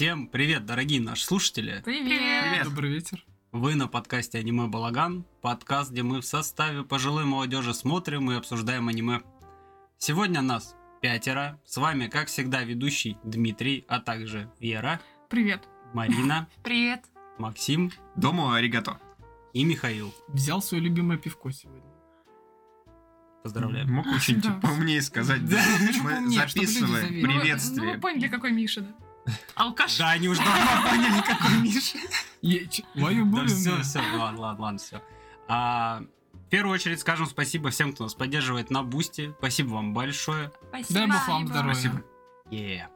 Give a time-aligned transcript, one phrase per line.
[0.00, 1.82] Всем привет, дорогие наши слушатели!
[1.84, 2.64] Привет.
[2.64, 3.22] Добрый вечер.
[3.52, 8.88] Вы на подкасте «Аниме Балаган», подкаст, где мы в составе пожилой молодежи смотрим и обсуждаем
[8.88, 9.20] аниме.
[9.98, 15.68] Сегодня нас пятеро, с вами, как всегда, ведущий Дмитрий, а также Вера, Привет.
[15.92, 17.04] Марина, Привет.
[17.38, 18.98] Максим Дому аригато.
[19.52, 20.12] И Михаил.
[20.28, 21.82] Взял свое любимое пивко сегодня.
[23.42, 23.90] Поздравляем.
[23.90, 24.52] Мог очень Да.
[24.62, 25.48] поумнее сказать.
[25.48, 25.62] Да.
[25.80, 26.40] Мы поумнее?
[26.46, 27.22] Записываем.
[27.22, 27.86] Ну, приветствие.
[27.86, 29.32] Ну, вы поняли, какой Миша, да?
[29.54, 29.96] Алкаш.
[29.98, 30.60] Да, они уже давно
[30.90, 31.98] поняли, какой Миша.
[32.94, 35.02] Мою Да бурю все, все, ладно, ладно, ладно, все.
[35.48, 36.02] А,
[36.34, 39.34] в первую очередь скажем спасибо всем, кто нас поддерживает на Бусти.
[39.38, 40.52] Спасибо вам большое.
[40.90, 41.74] Дай бог вам здоровья.
[41.74, 42.02] Спасибо.
[42.50, 42.88] Yeah.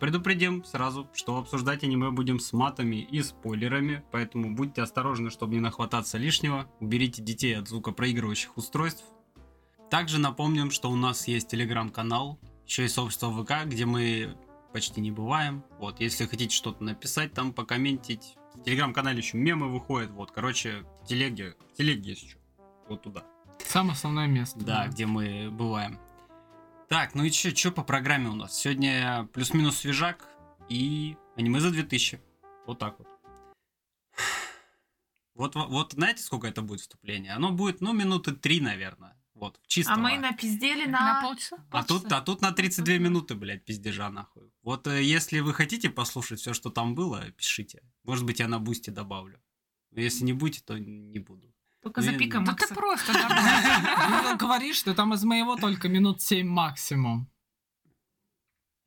[0.00, 5.60] Предупредим сразу, что обсуждать аниме будем с матами и спойлерами, поэтому будьте осторожны, чтобы не
[5.60, 6.66] нахвататься лишнего.
[6.80, 9.04] Уберите детей от звукопроигрывающих устройств.
[9.90, 14.38] Также напомним, что у нас есть телеграм-канал, еще и сообщество ВК, где мы
[14.72, 15.64] почти не бываем.
[15.78, 18.36] Вот, если хотите что-то написать, там покомментить.
[18.54, 20.10] В телеграм-канале еще мемы выходят.
[20.12, 22.38] Вот, короче, в телеге есть еще.
[22.88, 23.22] Вот туда.
[23.58, 24.58] Самое основное место.
[24.64, 25.98] Да, где мы бываем.
[26.90, 28.58] Так, ну и что, что по программе у нас?
[28.58, 30.28] Сегодня плюс-минус свежак
[30.68, 32.20] и аниме за 2000.
[32.66, 33.06] Вот так вот.
[35.36, 37.32] Вот, вот знаете, сколько это будет вступление?
[37.32, 39.16] Оно будет, ну, минуты три, наверное.
[39.34, 39.94] Вот, чисто.
[39.94, 41.22] А мы напиздели На на...
[41.22, 41.64] полчаса?
[41.70, 44.52] а тут, а тут на 32 минуты, блядь, пиздежа нахуй.
[44.62, 47.82] Вот э, если вы хотите послушать все, что там было, пишите.
[48.02, 49.40] Может быть, я на бусте добавлю.
[49.92, 51.49] Но если не будете, то не буду.
[51.81, 52.75] Только Блин, запикаем Да ты Макса.
[52.75, 54.23] просто добавь.
[54.23, 57.29] Ну, говоришь, что там из моего только минут 7 максимум.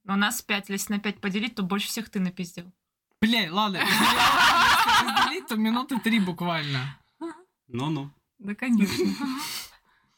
[0.05, 2.73] Но у нас 5, если на 5 поделить, то больше всех ты напиздил.
[3.20, 3.78] Бля, ладно.
[3.78, 6.98] Если разделить, то минуты 3 буквально.
[7.69, 8.11] Ну-ну.
[8.39, 9.06] Да, конечно.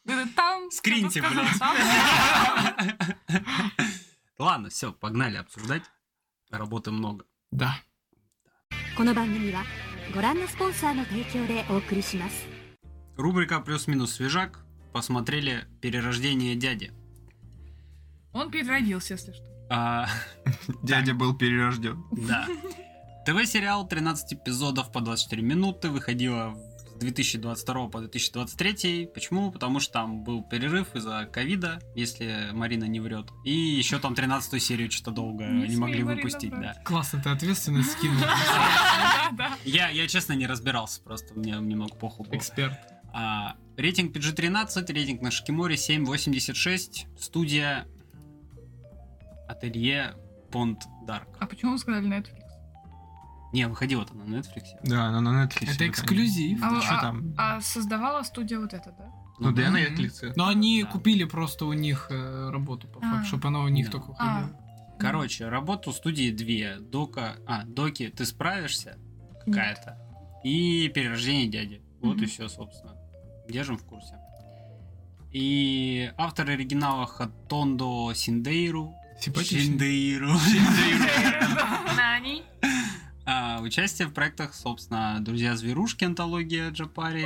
[0.04, 0.70] Да Там...
[0.70, 1.56] Скриньте, кто-то блядь.
[1.56, 1.74] сказал,
[3.26, 3.40] там.
[4.38, 5.82] Ладно, все, погнали обсуждать.
[6.50, 7.26] Работы много.
[7.50, 7.74] Да.
[8.96, 9.62] この番組は
[10.14, 12.46] ご覧のスポンサーの提供でお送りします
[13.17, 14.59] Рубрика «Плюс-минус свежак».
[14.93, 16.91] Посмотрели «Перерождение дяди».
[18.33, 19.43] Он переродился, если что.
[19.69, 20.07] А,
[20.83, 22.03] Дядя был перерожден.
[22.11, 22.47] да.
[23.25, 26.55] ТВ-сериал 13 эпизодов по 24 минуты выходило
[26.95, 29.07] с 2022 по 2023.
[29.13, 29.51] Почему?
[29.51, 33.27] Потому что там был перерыв из-за ковида, если Марина не врет.
[33.43, 36.75] И еще там 13 серию что-то долго Не не, могли Марина, выпустить, да.
[36.85, 38.21] Классно, ты ответственность скинул.
[39.63, 42.27] Я, я честно не разбирался, просто мне немного похуй.
[42.31, 42.77] Эксперт.
[43.17, 47.87] А, рейтинг PG-13, рейтинг на Шикиморе 7.86, студия
[49.47, 50.15] Ателье
[50.51, 51.29] Понт Дарк.
[51.39, 52.41] А почему вы сказали Netflix?
[53.53, 54.63] Не, выходило это на Netflix.
[54.83, 55.73] Да, но на Netflix.
[55.75, 56.59] Это эксклюзив.
[56.61, 57.33] А, а- там?
[57.37, 59.09] а создавала студия вот это, да?
[59.39, 59.77] Ну да, на.
[59.81, 60.33] Netflix.
[60.35, 60.89] Но они Да.
[60.89, 63.23] купили просто у них э, работу, по факту, А.
[63.23, 63.91] чтобы она у них Да.
[63.93, 64.11] только А,
[64.41, 64.59] уходила.
[64.99, 66.79] Короче, работу студии две.
[66.79, 67.37] Дока...
[67.45, 68.97] А, Доки, ты справишься?
[69.45, 69.97] Какая-то.
[70.43, 71.81] И перерождение дяди.
[72.01, 72.27] Вот и Мгм.
[72.27, 72.94] все, собственно.
[73.49, 74.15] Держим в курсе.
[75.31, 78.93] И автор оригинала Хатондо Синдейру.
[79.19, 80.29] Синдейру.
[81.97, 82.43] Нани.
[83.25, 87.25] А, участие в проектах, собственно, «Друзья зверушки», антология Джапари.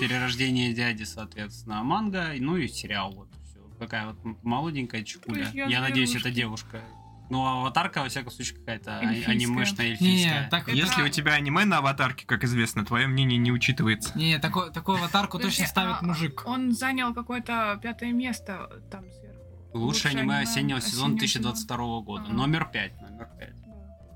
[0.00, 3.28] «Перерождение дяди», соответственно, манга, ну и сериал вот.
[3.44, 3.60] Всё.
[3.78, 5.44] Такая вот молоденькая чекуля.
[5.44, 6.28] «Друзья Я надеюсь, зверушки».
[6.28, 6.82] это девушка.
[7.30, 9.34] Ну, аватарка, во всяком случае, какая-то а- Эльфийская.
[9.34, 10.48] анимешная, Не, эльфийская.
[10.50, 14.16] так Если у тебя аниме на аватарке, как известно, твое мнение не учитывается.
[14.18, 16.42] Не, такой, такую аватарку точно ставит а- мужик.
[16.44, 19.38] Он занял какое-то пятое место там сверху.
[19.72, 22.32] Лучшее аниме осеннего сезона осеннего 2022 года.
[22.32, 23.54] Номер 5, номер 5.
[23.62, 23.70] Да.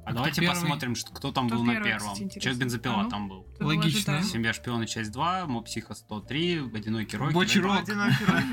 [0.05, 0.55] А кто давайте первый?
[0.61, 2.15] посмотрим, что, кто там Кто был на первом.
[2.29, 3.09] Человек бензопила А ну.
[3.09, 3.47] там был.
[3.61, 4.23] Логично.
[4.25, 7.33] Семья шпиона часть 2, Моб Психо 103, Одинокий Рокки.
[7.33, 7.89] Бочи Рок.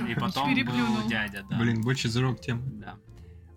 [0.07, 1.57] И потом был дядя, да.
[1.57, 2.61] Блин, Бочи Зерок тема.
[2.73, 2.97] Да.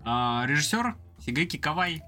[0.04, 2.02] А, режиссер Сигэки Кавай.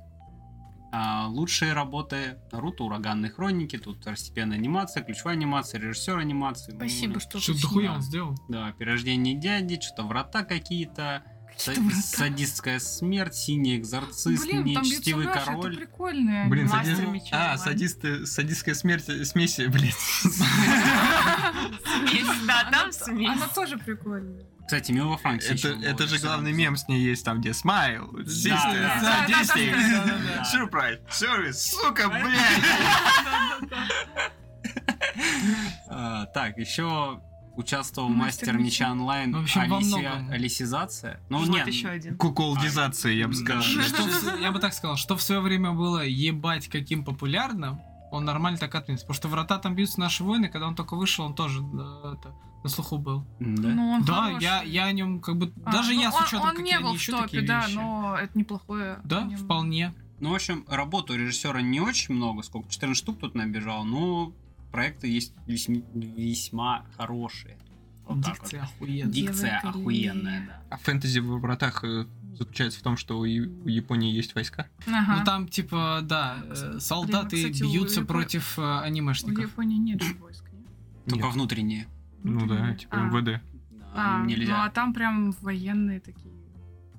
[0.93, 3.77] А, лучшие работы Наруто, Ураганные хроники.
[3.79, 6.73] Тут второстепенная анимация, ключевая анимация, режиссер анимации.
[6.75, 7.69] Спасибо, Ну, что Что уточнил.
[7.71, 8.35] дохуя он сделал?
[8.49, 11.23] Да, перерождение дяди, что-то врата какие-то.
[11.67, 11.81] врата.
[12.03, 15.73] Садистская смерть, синий экзорцист, Блин, там нечестивый персонаж, король.
[15.73, 16.49] это прикольное.
[16.49, 19.95] Блин, Мастер сади- меча, А, садисты, садистская смерть, смесь, блядь.
[21.85, 23.29] Смесь, да, там смесь.
[23.31, 24.45] Она тоже прикольная.
[24.67, 28.11] Кстати, Франкс Это, еще это был же главный мем с ней есть, там где смайл,
[28.13, 30.45] да, систер, да, садистик, да, да, да.
[30.45, 32.65] сюрприз, сервис, сука, блядь.
[35.89, 37.23] А, так, еще
[37.57, 38.91] участвовал Мастер Мастер меча.
[38.91, 39.33] Онлайн.
[39.33, 40.31] В общем, во Алисия-.
[40.31, 41.21] Алисизация.
[41.29, 42.17] Ну, нет, еще один.
[42.19, 43.63] Куколдизация, я бы сказал.
[43.63, 47.81] Что я бы так сказал, что в свое время было ебать каким популярным,
[48.17, 49.07] он нормально так отметился.
[49.07, 52.35] Потому что врата там бьются наши воины, когда он только вышел, он тоже да, это,
[52.63, 53.25] на слуху был.
[53.39, 53.69] Да?
[53.69, 54.43] Ну, он да, хороший.
[54.43, 55.53] я, я о нем как бы...
[55.65, 57.43] А, даже ну, я с он- учетом, Он какие не был они в топе, такие
[57.43, 57.75] да, вещи.
[57.77, 58.99] но это неплохое.
[59.05, 59.37] Да, аниме.
[59.37, 59.95] вполне.
[60.19, 64.33] Ну, в общем, работы у режиссера не очень много, сколько, 14 штук тут набежал, но
[64.73, 67.59] проекты есть весьма, весьма хорошие.
[68.07, 68.71] Вот Дикция вот.
[68.71, 69.13] охуенная.
[69.13, 70.63] Дикция Девы охуенная, да.
[70.71, 72.07] А фэнтези в вратах э,
[72.39, 74.69] заключается в том, что у Японии есть войска.
[74.87, 75.17] Ага.
[75.19, 79.45] Ну там, типа, да, э, солдаты кстати, у бьются Япо- против э, В анимешников.
[79.45, 80.67] Японии нет же войск, нет?
[81.09, 81.35] Только Нет.
[81.35, 81.87] внутренние.
[82.23, 83.01] Ну да, типа А.
[83.05, 83.41] МВД.
[83.95, 84.65] А, им ну нельзя.
[84.65, 86.35] а там прям военные такие.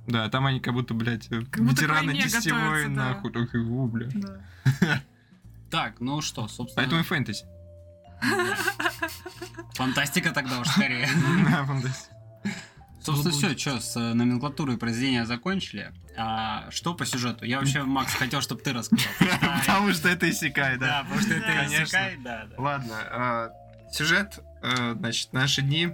[0.07, 3.09] Да, там они как будто, блядь, э, Как ветераны войне 10 готовятся, войн, да.
[3.09, 3.31] нахуй.
[3.31, 4.07] такие, «У, бля.
[4.13, 5.01] Да.
[5.69, 6.75] Так, ну что, собственно...
[6.81, 7.45] Поэтому и фэнтези.
[9.73, 11.07] Фантастика тогда уж скорее.
[11.49, 12.15] Да, фантастика.
[13.15, 15.91] Собственно, все, что, с э, номенклатурой произведения закончили.
[16.17, 17.45] А что по сюжету?
[17.45, 19.05] Я вообще, Макс, хотел, чтобы ты рассказал.
[19.65, 21.03] Потому что это иссякай, Да, да.
[21.03, 22.47] потому что это иссякай, да.
[22.57, 23.49] Ладно, а,
[23.91, 25.89] сюжет, э, значит, наши дни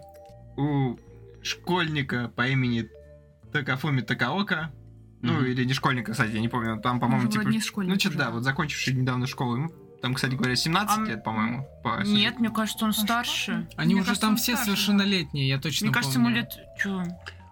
[0.58, 0.98] у
[1.42, 2.90] школьника по имени
[3.52, 4.72] Такафуми Такаока,
[5.22, 5.46] ну Мгм.
[5.46, 7.50] или не школьника, кстати, я не помню, там, по-моему, Вроде типа...
[7.50, 8.26] не школьник Ну, что-то уже.
[8.26, 9.70] да, вот закончивший недавно школу, ему
[10.04, 13.70] там, кстати говоря, 17 А, лет, по-моему, по Нет, мне кажется, он старше.
[13.78, 14.66] Они Мне уже кажется, там все старше, да.
[14.76, 16.30] совершеннолетние, я точно Мне кажется, помню.
[16.36, 16.58] ему лет...
[16.78, 17.04] Чё?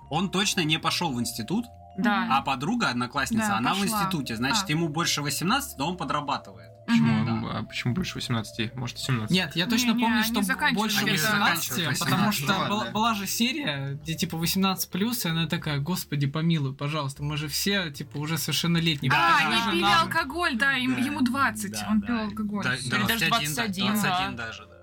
[0.09, 1.63] Он точно не пошел в институт,
[1.97, 2.27] Да.
[2.29, 3.99] а подруга, одноклассница, Да, она в пошла.
[3.99, 4.35] институте.
[4.35, 4.69] Значит, А.
[4.69, 6.70] ему больше 18, но он подрабатывает.
[6.91, 7.43] Почему, Мгм.
[7.45, 8.71] он- а почему больше 18?
[8.75, 9.31] Может, 17?
[9.31, 11.21] Нет, я точно Не-не, помню, они что больше где-то.
[11.31, 15.29] 18, Заканчивают потому 18, что ну была, была же серия, где типа 18 плюс, и
[15.29, 19.11] она такая, господи, помилуй, пожалуйста, мы же все типа уже совершеннолетние.
[19.11, 20.01] Да, А, да, они да, пили да.
[20.01, 22.07] алкоголь, да, им- Да, ему 20, да, он да.
[22.07, 22.63] пил алкоголь.
[22.63, 23.67] Да, Или даже 21, да.
[23.67, 24.75] 21 даже, да.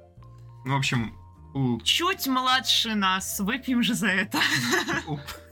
[0.64, 1.14] Ну, в общем,
[1.54, 1.80] у...
[1.80, 3.40] Чуть младше нас.
[3.40, 4.38] Выпьем же за это.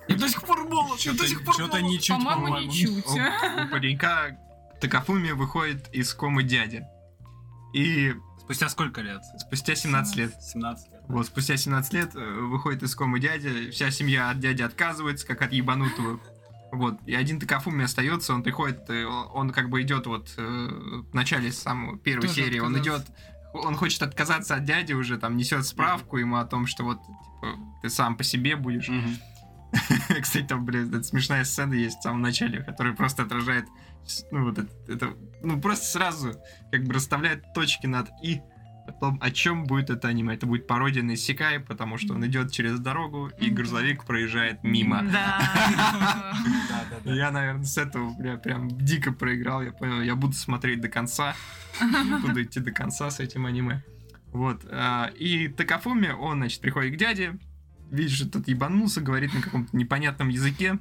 [0.08, 2.68] Я до сих пор молод, я до сих пор Что-то не чуть, По-моему, по-моему.
[2.70, 3.04] не чуть.
[3.06, 4.38] у паренька
[4.80, 6.88] Такафуми выходит из комы дядя.
[7.74, 9.22] И Спустя сколько лет?
[9.38, 11.00] спустя 17 лет 17 лет.
[11.08, 15.42] Вот, спустя 17 лет э, выходит из комы дядя, вся семья от дяди отказывается, как
[15.42, 16.20] от ебанутого.
[16.72, 20.42] Вот, и один Такафуми остается, он приходит, э, он как бы идет вот э,
[21.10, 23.02] в начале самой первой Тоже серии, он идет,
[23.52, 27.58] он хочет отказаться от дяди уже, там, несет справку ему о том, что вот, типа,
[27.82, 28.88] ты сам по себе будешь.
[28.88, 29.16] Мгм.
[30.20, 33.66] Кстати, там, блядь, эта смешная сцена есть в самом начале, которая просто отражает,
[34.30, 36.34] ну, вот это, это, ну, просто сразу,
[36.70, 38.40] как бы, расставляет точки над «и»,
[38.88, 40.34] о том, о чем будет это аниме.
[40.34, 45.02] Это будет пародия на Исекай, потому что он идет через дорогу, и грузовик проезжает мимо.
[45.02, 45.40] Да.
[46.68, 47.12] Да, да, да.
[47.12, 49.62] Я, наверное, с этого бля, прям дико проиграл.
[49.62, 51.34] Я понял, я буду смотреть до конца.
[52.22, 53.82] Буду идти до конца с этим аниме.
[54.32, 54.62] Вот.
[54.70, 57.38] а, И Такафуми, он, значит, приходит к дяде,
[57.90, 60.78] видит, что тот ебанулся, говорит на каком-то непонятном языке.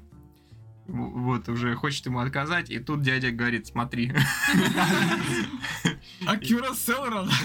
[0.88, 4.14] Вот, уже хочет ему отказать, и тут дядя говорит, смотри.
[6.28, 7.30] Акюра Селрон.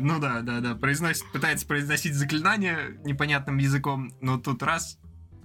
[0.00, 0.74] Ну да, да, да.
[0.74, 4.98] Произносит, пытается произносить заклинание непонятным языком, но тут раз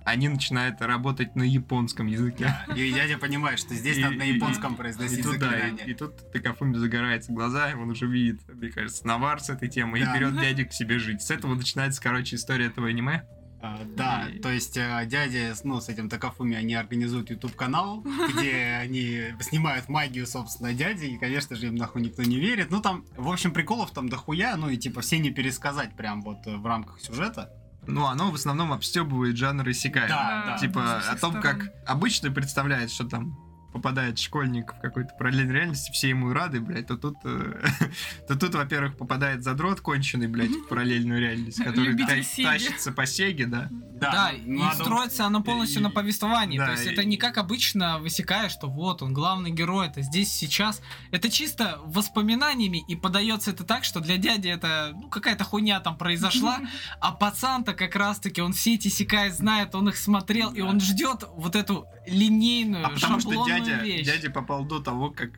[0.10, 2.54] они начинают работать на японском языке.
[2.76, 5.50] И дядя понимает, что здесь И- надо на и- японском И произносить тут, да, и,
[5.52, 5.88] заклинание.
[5.88, 10.12] и тут Такафуми загорается глаза, он уже видит, мне кажется, навар с этой темой Да.
[10.12, 11.22] и берет дядю к себе жить.
[11.22, 13.24] С этого начинается, короче, история этого аниме.
[13.62, 18.02] А, Да, И- то есть э, дядя, ну, с этим Такафуми, они организуют YouTube канал,
[18.34, 22.72] где они снимают магию, собственно, дяди, и, конечно же, им нахуй никто не верит.
[22.72, 26.48] Ну, там, в общем, приколов там дохуя, ну, и, типа, все не пересказать прям вот
[26.48, 27.51] э, в рамках сюжета.
[27.89, 30.08] Ну, оно в основном обстебывает жанр Исекай.
[30.08, 30.58] Да, да.
[30.58, 36.10] Типа о том, как обычно представляет, что там попадает школьник в какой-то параллельной реальности, все
[36.10, 37.64] ему рады, блядь, то тут, э,
[38.28, 41.96] то тут, во-первых, попадает задрот конченый, блядь, в параллельную реальность, который
[42.44, 43.70] тащится по Сеге, да.
[43.72, 46.58] Да, ну, и надо- строится она полностью и- на повествовании.
[46.58, 50.02] да, То есть и- это не как обычно высекаешь, что вот он главный герой, это
[50.02, 50.82] здесь сейчас.
[51.12, 55.98] Это чисто воспоминаниями, и подается это так, что для дяди это ну, какая-то хуйня там
[55.98, 56.60] произошла,
[57.02, 61.24] а пацан-то как раз-таки он все эти секай знает, он их смотрел, и он ждет
[61.36, 64.06] вот эту линейную, шаблонную дядя, вещь.
[64.06, 65.32] дядя попал до того, как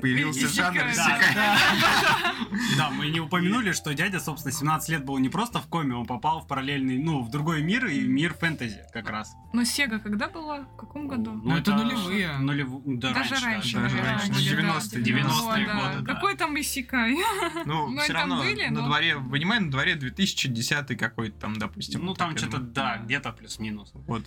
[0.00, 1.56] появился жанр да, Исекай.
[2.76, 6.04] Да, мы не упомянули, что дядя, собственно, 17 лет был не просто в коме, он
[6.04, 9.34] попал в параллельный, ну, в другой мир, и мир фэнтези как раз.
[9.54, 10.60] Но Сега когда была?
[10.62, 11.32] В каком году?
[11.32, 12.36] Ну, это нулевые.
[12.38, 14.32] нулев- да, Даже раньше, даже раньше.
[14.32, 14.62] были, да.
[14.62, 16.14] 90-е, 90-е Вот, годы, да.
[16.14, 17.16] Какой там Исикай?
[17.64, 22.00] Ну, Ну, все равно были, на но- дворе, аниме на дворе 2010 какой-то там, допустим.
[22.02, 23.92] Ну, вот там что-то, да, где-то плюс-минус.
[23.94, 24.24] Вот.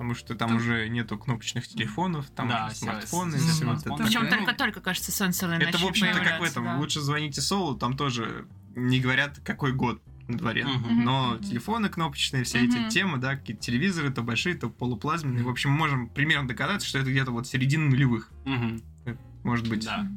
[0.00, 3.90] Потому что там Там- уже нету кнопочных телефонов, там Да, уже все- смартфоны, все смартфоны.
[3.96, 6.64] вот это Причем только-только, кажется, сенсоры Это, в общем-то, как в этом.
[6.64, 6.78] да.
[6.78, 10.64] Лучше звоните Солу, там тоже не говорят, какой год на дворе.
[10.64, 11.04] Мгм.
[11.04, 11.44] Но Мгм.
[11.44, 12.70] телефоны кнопочные, все Мгм.
[12.86, 15.44] эти темы, да, какие-то телевизоры, то большие, то полуплазменные.
[15.44, 18.80] В общем, мы можем примерно догадаться, что это где-то вот середина нулевых, Мгм.
[19.44, 19.84] может быть.
[19.84, 20.08] Да.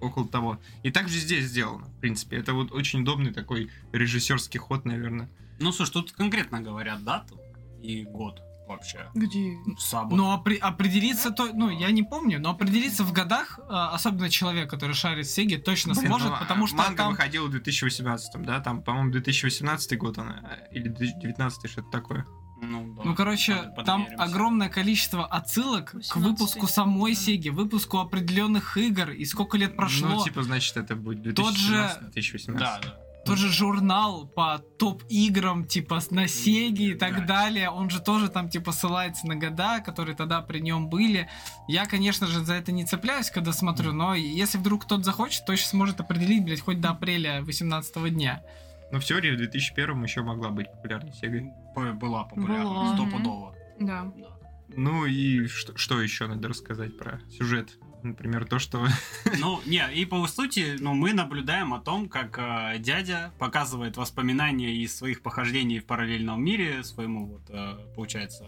[0.00, 0.60] около того.
[0.82, 2.36] И также здесь сделано, в принципе.
[2.36, 5.30] Это вот очень удобный такой режиссерский ход, наверное.
[5.60, 7.40] Ну, слушай, тут конкретно говорят дату
[7.82, 9.10] и год вообще.
[9.14, 9.56] Где?
[9.78, 10.12] Саббат.
[10.16, 14.70] Но опре- определиться то, ну я не помню, но определиться в годах, а, особенно человек,
[14.70, 17.50] который шарит в Сеге, точно Блин, сможет, ну, потому а что манга там выходила в
[17.50, 18.60] 2018, да?
[18.60, 20.42] Там, по-моему, 2018 год она,
[20.72, 22.26] или 2019, что-то такое.
[22.62, 23.02] Ну, да.
[23.04, 27.20] Ну, короче, там огромное количество отсылок к 18 выпуску самой да.
[27.20, 30.08] Сеги, выпуску определенных игр и сколько лет прошло.
[30.08, 32.58] Ну, типа, значит, это будет Тот же- 2017-2018.
[32.58, 33.03] Да, да.
[33.24, 37.24] Тот же журнал по топ-играм, типа, на Сеге и так Да.
[37.24, 41.28] далее, он же тоже там, типа, ссылается на года, которые тогда при нем были.
[41.68, 45.68] Я, конечно же, за это не цепляюсь, когда смотрю, но если вдруг кто-то захочет, точно
[45.70, 48.42] сможет определить, блядь, хоть до апреля 18 дня.
[48.92, 51.50] Но в теории в 2001 еще могла быть популярной Сегой.
[51.94, 52.94] Была популярна, Была.
[52.94, 53.54] стопудово.
[53.80, 54.12] Да.
[54.16, 54.26] Да.
[54.76, 57.78] Ну и что, что еще надо рассказать про сюжет?
[58.04, 58.86] Например, то, что...
[59.40, 64.76] Ну, не, и по сути, ну, мы наблюдаем о том, как э, дядя показывает воспоминания
[64.76, 68.44] из своих похождений в параллельном мире своему, вот, э, получается,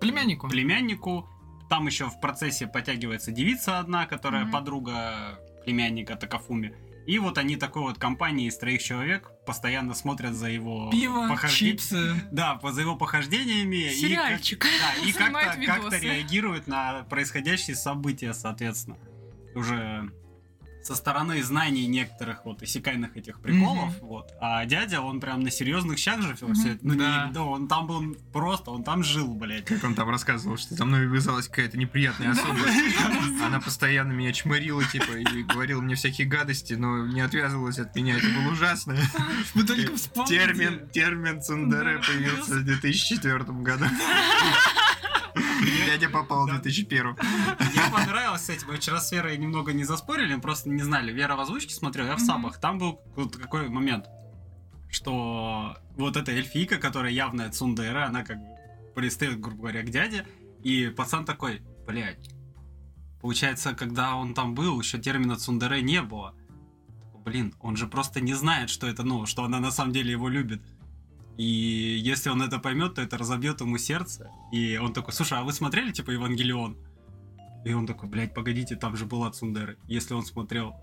[0.00, 0.48] Племяннику.
[0.48, 1.28] племяннику.
[1.70, 4.52] Там еще в процессе подтягивается девица одна, которая Мгм.
[4.52, 6.74] подруга племянника Такафуми.
[7.06, 11.70] И вот они такой вот компанией из троих человек постоянно смотрят за его Пиво, похожде-
[11.70, 12.14] чипсы.
[12.32, 13.92] Да, за его похождениями.
[13.92, 14.64] и Сериальчик.
[14.64, 16.00] Да, и как-то, как-то видосы.
[16.00, 18.98] реагирует на происходящие события, соответственно.
[19.54, 20.10] Уже
[20.86, 24.30] со стороны знаний некоторых вот исекайных этих приколов, вот.
[24.40, 26.54] А дядя, он прям на серьезных щах же Мгм.
[26.54, 27.30] все это, ну, не- Да.
[27.34, 29.64] да, он там был просто, он там жил, блядь.
[29.64, 32.58] Как он там рассказывал, что за мной вязалась какая-то неприятная особа.
[33.44, 38.16] Она постоянно меня чморила, типа, и говорила мне всякие гадости, но не отвязывалась от меня.
[38.16, 38.96] Это было ужасно.
[39.54, 40.36] Вы только вспомните.
[40.38, 42.02] Термин, термин цундере Да.
[42.06, 43.84] появился в 2004 году.
[45.86, 47.04] Дядя попал в 2001.
[47.06, 51.12] Мне понравилось, кстати, мы вчера с Верой немного не заспорили, мы просто не знали.
[51.12, 52.58] Вера в озвучке смотрела, я в сабах.
[52.60, 53.00] Там был
[53.40, 54.06] какой момент,
[54.90, 58.46] что вот эта эльфийка, которая явная цундера, она как бы
[58.94, 60.26] пристает, грубо говоря, к дяде,
[60.62, 62.30] и пацан такой, блядь,
[63.20, 66.34] получается, когда он там был, еще термина цундере не было.
[67.24, 70.28] Блин, он же просто не знает, что это, ну, что она на самом деле его
[70.28, 70.62] любит.
[71.36, 74.30] И если он это поймет, то это разобьет ему сердце.
[74.52, 76.76] И он такой, слушай, а вы смотрели, типа, Евангелион?
[77.64, 79.76] И он такой, блядь, погодите, там же была Цундера.
[79.86, 80.74] Если он смотрел...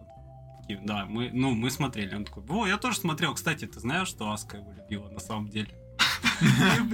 [0.62, 2.16] такие, Да, мы, ну, мы смотрели.
[2.16, 3.34] Он такой, о, я тоже смотрел.
[3.34, 5.74] Кстати, ты знаешь, что Аска его любила на самом деле?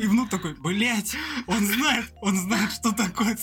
[0.02, 1.16] И внук такой, блядь,
[1.48, 3.36] он знает, он знает, что такое.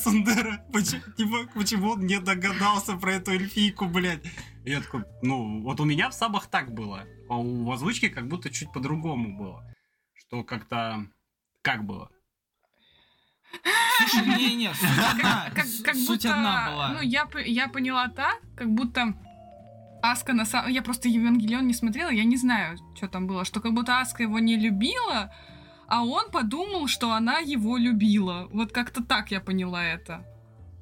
[0.73, 4.23] Почему, типа, почему он не догадался про эту эльфийку, блядь?
[4.65, 7.05] Я такой, ну, вот у меня в сабах так было.
[7.29, 9.76] А у озвучки как будто чуть по-другому было.
[10.27, 11.07] Что как-то...
[11.63, 12.11] Как было?
[13.99, 15.47] Слушай, не, не, суть одна.
[15.55, 16.89] Как, как Суть будто, одна была.
[16.91, 19.15] ну, я, я поняла так, как будто
[20.03, 20.71] Аска на самом...
[20.71, 23.45] Я просто Евангелион не смотрела, я не знаю, что там было.
[23.45, 25.33] Что как будто Аска его не любила,
[25.89, 28.49] а он подумал, что она его любила.
[28.53, 30.25] Вот как-то так я поняла это.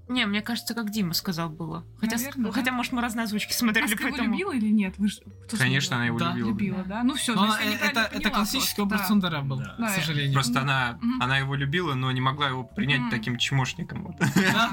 [0.08, 1.86] Не, мне кажется, как Дима сказал было.
[1.98, 2.52] Хотя, с- Наверно, да.
[2.52, 4.32] хотя может, мы разные озвучки смотрели, Аска его поэтому...
[4.34, 4.94] любила или нет?
[4.98, 6.32] Вы ж- кто Конечно, она его Да.
[6.32, 6.48] любила.
[6.48, 7.02] любила, да?
[7.02, 9.74] Ну все, Но она- это, это классический образ Сундера был, Да.
[9.76, 9.88] к Да.
[9.88, 10.34] сожалению.
[10.34, 11.22] Просто она, Мгм.
[11.22, 13.10] она его любила, но не могла его принять Мгм.
[13.10, 14.02] таким чмошником.
[14.04, 14.16] вот.
[14.18, 14.70] Да?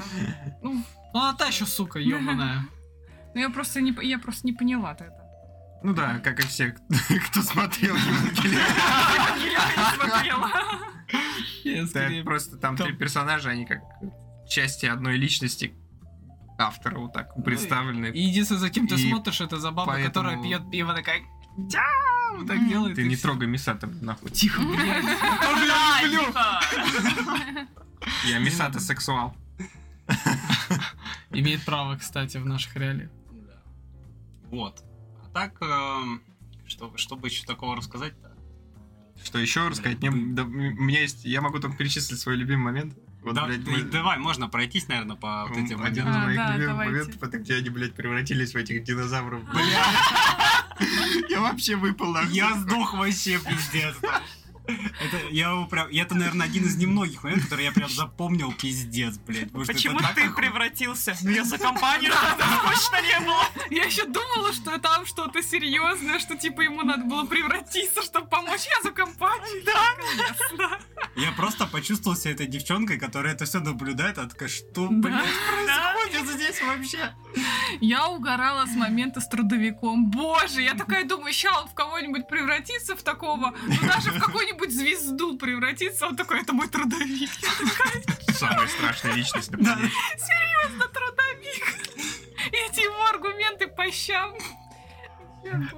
[0.62, 0.84] Ну,
[1.14, 2.66] Ну она та еще сука, ебаная.
[3.34, 5.16] ну, я просто не, я просто не поняла тогда.
[5.84, 6.76] Ну да, как и все,
[7.30, 8.62] кто смотрел Евангелион.
[9.44, 10.50] Я не смотрела.
[12.18, 13.80] Да, Просто там Там- три персонажа, они как
[14.52, 15.74] части одной личности
[16.58, 18.08] автора вот так представлены.
[18.08, 21.22] И единственное, за кем ты И смотришь, это за бабой, поэтому- которая пьет пиво, такая...
[21.70, 21.84] «Тя!»
[22.38, 22.96] Вот так делает.
[22.96, 23.24] Ты не всё.
[23.24, 24.30] трогай Мисата, нахуй.
[24.32, 25.04] Тихо, блядь.
[25.04, 26.62] Да, Дима.
[28.26, 29.36] Я Мисата сексуал.
[31.32, 33.10] Имеет право, кстати, в наших реалиях.
[33.32, 33.62] Да.
[34.50, 34.84] Вот.
[35.26, 36.22] А так, эм,
[36.66, 38.32] что, чтобы еще такого рассказать-то?
[39.24, 40.00] Что еще рассказать?
[40.02, 42.98] Мне, да, у меня есть, я могу только перечислить свой любимый момент.
[43.22, 46.38] Вот, Да, блядь, мы- давай, можно пройтись, наверное, по вот этим Один из А, моих
[46.38, 49.44] да, любимых моментов, это где они, блядь, превратились в этих динозавров.
[49.54, 49.86] Бля!
[51.30, 52.32] Я вообще выпал нахуй.
[52.34, 53.96] Я сдох вообще, пиздец.
[54.68, 59.18] Это, я его прям, это, наверное, один из немногих моментов, который я прям запомнил, пиздец,
[59.18, 59.48] блядь.
[59.52, 61.16] потому Почему это так ты оху- превратился?
[61.24, 63.44] Ну я за компанию, скучно не было.
[63.70, 68.62] Я еще думала, что там что-то серьезное, что типа ему надо было превратиться, чтобы помочь.
[68.66, 69.64] Я за компанию.
[69.66, 70.80] Да.
[71.16, 75.26] Я просто почувствовал себя этой девчонкой, которая это все наблюдает, а такая, что, блядь,
[75.66, 77.14] происходит здесь вообще?
[77.80, 80.10] Я угорала с момента с трудовиком.
[80.12, 84.20] Боже, я такая думаю, ща он в кого-нибудь превратится в такого, ну даже в
[84.52, 86.08] какую-нибудь звезду превратится.
[86.08, 87.30] Он такой, это мой трудовик.
[88.34, 89.92] Самая страшная личность на планете.
[90.66, 91.78] Это трудовик.
[92.52, 94.34] Эти его аргументы по щам.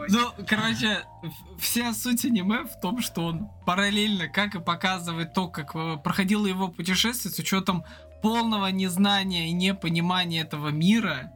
[0.09, 1.05] Ну, короче,
[1.59, 6.45] вся суть аниме в том, что он параллельно, как и показывает то, как э, проходило
[6.45, 7.85] его путешествие, с учетом
[8.21, 11.31] полного незнания и непонимания этого мира,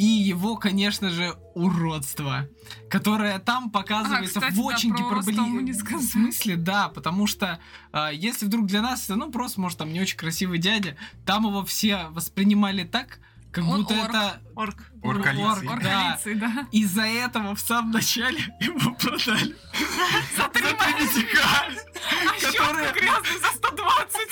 [0.00, 2.48] и его, конечно же, уродство,
[2.88, 5.62] которое там показывается кстати, в да, очень про уродство мы гиперболи...
[5.62, 6.00] не сказали.
[6.00, 7.60] В смысле, да, потому что
[7.92, 11.66] а, если вдруг для нас ну, просто, может, там не очень красивый дядя, там его
[11.66, 13.20] все воспринимали так,
[13.52, 14.10] как Он будто орк.
[14.14, 14.76] это Орк.
[15.02, 15.44] Оркалицей.
[15.50, 15.72] орк, да.
[16.12, 16.66] Оркалицей, да.
[16.72, 19.56] Из-за этого в самом начале его продали
[20.36, 21.40] За три Медика.
[21.42, 24.28] А которые- щетку грязную за 120.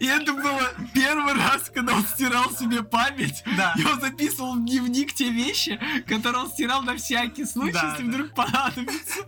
[0.00, 3.42] И это было первый раз, когда он стирал себе память.
[3.56, 3.74] Да.
[3.76, 8.04] И он записывал в дневник те вещи, которые он стирал на всякий случай, Да, если
[8.04, 8.08] да.
[8.10, 9.20] вдруг понадобится.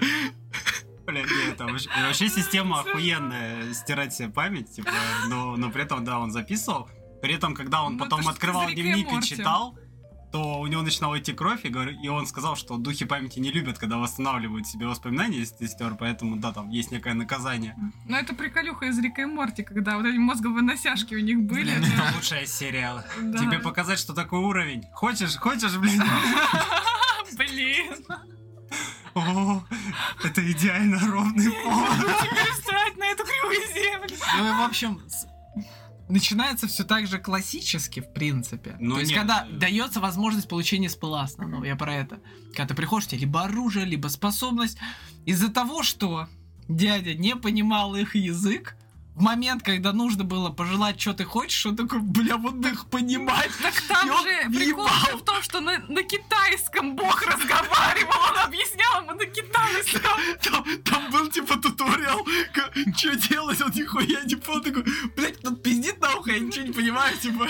[1.07, 4.91] Бля, не, это вообще, вообще система охуенная, стирать себе память, типа,
[5.29, 6.91] но, но при этом, да, он записывал.
[7.23, 9.37] При этом, когда он Ну, потом открывал из и дневник и Морти.
[9.37, 9.79] читал,
[10.33, 13.51] то у него начинала идти кровь, и, говор- и он сказал, что духи памяти не
[13.53, 17.75] любят, когда восстанавливают себе воспоминания, если ты стер, поэтому, да, там есть некое наказание.
[18.07, 21.73] Ну, это приколюха из Рика и Морти, когда вот эти мозговыносяшки у них были.
[21.79, 23.05] Блин, это лучшая серия.
[23.21, 23.39] Да.
[23.39, 24.83] Тебе показать, что такое уровень.
[24.93, 26.03] Хочешь, хочешь, блин?
[27.37, 27.95] Блин.
[29.15, 29.63] О,
[30.23, 31.83] это идеально ровный пол.
[32.23, 34.17] Теперь встать на эту кривую землю.
[34.39, 35.01] Ну и, в общем,
[36.09, 38.77] начинается все так же классически, в принципе.
[38.81, 42.21] Ну, То есть, нет, когда э, дается возможность получения спыла основного, я про это.
[42.51, 44.79] Когда ты приходишь, у тебя либо оружие, либо способность.
[45.25, 46.29] Из-за того, что
[46.69, 48.77] дядя не понимал их язык,
[49.17, 53.51] момент, когда нужно было пожелать, что ты хочешь, он такой, бля, вот их понимать.
[53.63, 59.13] Так там же прикол в том, что на, на китайском бог разговаривал, он объяснял ему
[59.13, 60.03] на китайском.
[60.43, 62.27] Там, там был типа туториал,
[62.97, 64.85] что делать, он нихуя не понял, такой,
[65.17, 67.49] блядь, тут пиздит на ухо, я ничего не понимаю, типа.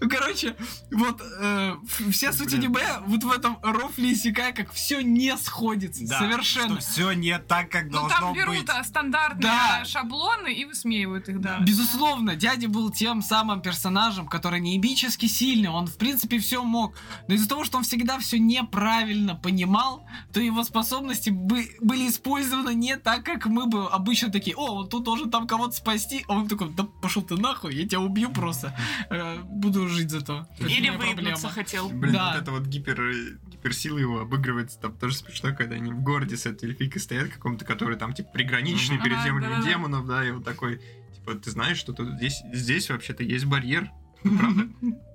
[0.00, 0.56] Ну, короче,
[0.90, 1.74] вот э,
[2.10, 6.80] вся суть аниме вот в этом рофле Исекай, как все не сходится, Да, совершенно.
[6.80, 8.68] все не так, как Ну должно там берут быть.
[8.68, 9.84] а, стандартные Да.
[9.84, 11.58] шаблоны и высмеивают их, да.
[11.60, 16.94] Безусловно, дядя был тем самым персонажем, который неебически сильный, он в принципе все мог,
[17.28, 22.74] но из-за того, что он всегда все неправильно понимал, то его способности бы- были использованы
[22.74, 26.34] не так, как мы бы обычно такие, о, он тут должен там кого-то спасти, а
[26.34, 28.76] он такой, да пошел ты нахуй, я тебя убью просто,
[29.10, 30.46] Э, буду жить зато.
[30.58, 31.88] Или выебнуться хотел.
[31.88, 32.32] Блин, Да.
[32.32, 33.12] вот это вот гипер,
[33.46, 37.64] гиперсила его обыгрывается там тоже смешно, когда они в городе с этой эльфийкой стоят каком-то,
[37.64, 39.62] который там типа приграничный перед да-да-да.
[39.62, 40.80] демонов, да, и вот такой,
[41.14, 43.90] типа, ты знаешь, что тут здесь, здесь вообще-то есть барьер,
[44.24, 44.68] Ну, правда?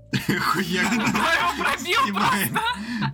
[0.39, 0.88] Хуяк.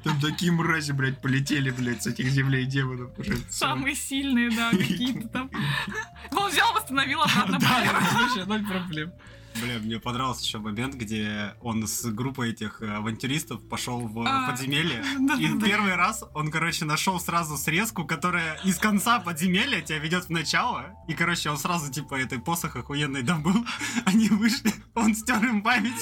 [0.04, 3.36] Там такие мрази, блядь, полетели, блядь, с этих землей демонов уже.
[3.50, 5.50] Самые сильные, да, какие-то там.
[6.32, 7.58] Он взял, восстановил обратно.
[7.60, 9.12] Да, вообще ноль проблем.
[9.62, 14.26] Бля, мне понравился еще момент, где он с группой этих э, авантюристов пошел в э,
[14.28, 15.04] А, подземелье.
[15.20, 15.66] да, И да.
[15.66, 20.96] первый раз он, короче, нашел сразу срезку, которая из конца подземелья тебя ведет в начало.
[21.08, 23.66] И, короче, он сразу, типа, этой посох охуенный добыл.
[24.06, 26.02] Они вышли, он стер им память.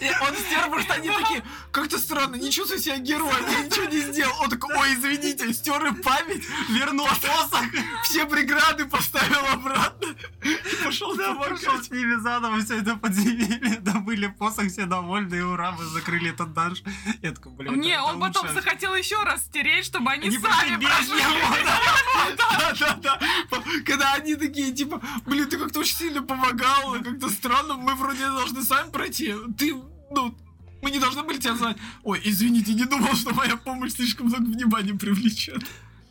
[0.00, 3.84] И он стер, потому что они такие, как-то странно, не чувствую себя героем, я ничего
[3.86, 4.34] не сделал.
[4.40, 7.64] Он такой, ой, извините, стер им память, вернул посох,
[8.04, 10.08] все преграды поставил обратно
[10.44, 11.50] и пошел домой.
[11.50, 16.30] пошел с ними заново все это подземелье, добыли посох, все довольны, и ура, мы закрыли
[16.30, 16.82] этот данж.
[17.22, 21.14] Я такой, блин, Не, это он потом захотел еще раз стереть, чтобы они сами прошли.
[21.14, 21.56] него,
[22.36, 22.72] да.
[22.78, 23.18] Да, да,
[23.50, 23.62] да.
[23.84, 28.62] Когда они такие, типа, блин, ты как-то очень сильно помогал, как-то странно, мы вроде должны
[28.62, 29.34] сами пройти.
[29.58, 29.74] Ты,
[30.10, 30.36] ну,
[30.82, 31.76] мы не должны были тебя знать.
[32.02, 35.62] Ой, извините, не думал, что моя помощь слишком много внимания привлечет.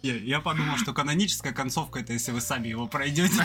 [0.01, 3.35] Я, я подумал, что каноническая концовка это если вы сами его пройдете.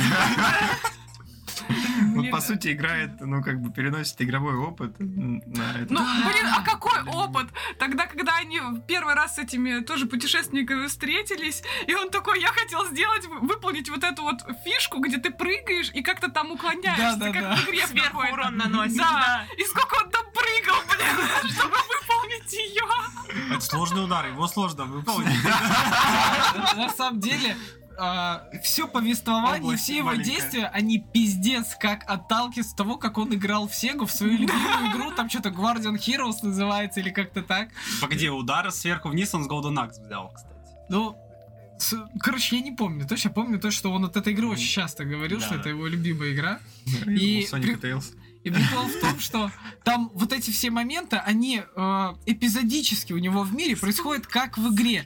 [2.15, 5.93] Вот по сути играет, ну как бы переносит игровой опыт на это.
[5.93, 7.47] Ну, блин, а какой опыт?
[7.79, 12.49] Тогда, когда они в первый раз с этими тоже путешественниками встретились, и он такой, я
[12.49, 17.17] хотел сделать, вы- выполнить вот эту вот фишку, где ты прыгаешь и как-то там уклоняешься,
[17.19, 17.33] Да-да-да.
[17.33, 19.47] как в игре Сверху урон наносишь, Да.
[19.49, 19.55] да.
[19.57, 22.85] И сколько он там прыгал, блин, чтобы выполнить ее.
[23.53, 25.45] Это сложный удар, его сложно выполнить.
[26.77, 27.57] На самом деле,
[28.63, 30.25] все повествование, Область все его маленькая.
[30.31, 34.91] действия, они пиздец как отталкиваются от того, как он играл в Сегу, в свою любимую
[34.93, 37.69] игру, там что-то Guardian Heroes называется или как-то так.
[38.01, 40.55] Погоди, удар сверху вниз он с Golden Axe взял, кстати.
[40.89, 41.17] Ну,
[42.21, 43.07] короче, я не помню.
[43.07, 45.61] Точно помню то, что он от этой игры очень часто говорил, Да, что да.
[45.61, 46.61] это его любимая игра.
[47.07, 48.01] И при-.
[48.45, 49.51] И прикол в том, что
[49.83, 54.73] там вот эти все моменты, они э, эпизодически у него в мире происходят как в
[54.73, 55.05] игре.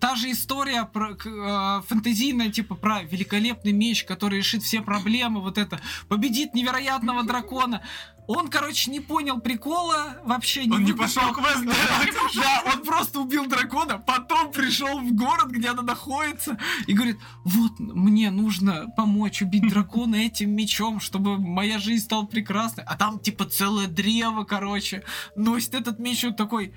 [0.00, 5.58] Та же история про э, фэнтезийная, типа про великолепный меч, который решит все проблемы, вот
[5.58, 7.82] это, победит невероятного дракона.
[8.26, 10.64] Он, короче, не понял прикола вообще.
[10.70, 11.78] Он не пошел квест делать.
[12.34, 17.78] Да, он просто убил дракона, потом пришел в город, где она находится, и говорит, вот,
[17.78, 22.84] мне нужно помочь убить дракона этим мечом, чтобы моя жизнь стала прекрасной.
[22.84, 25.04] А там, типа, целое древо, короче,
[25.34, 26.74] носит этот меч, он такой,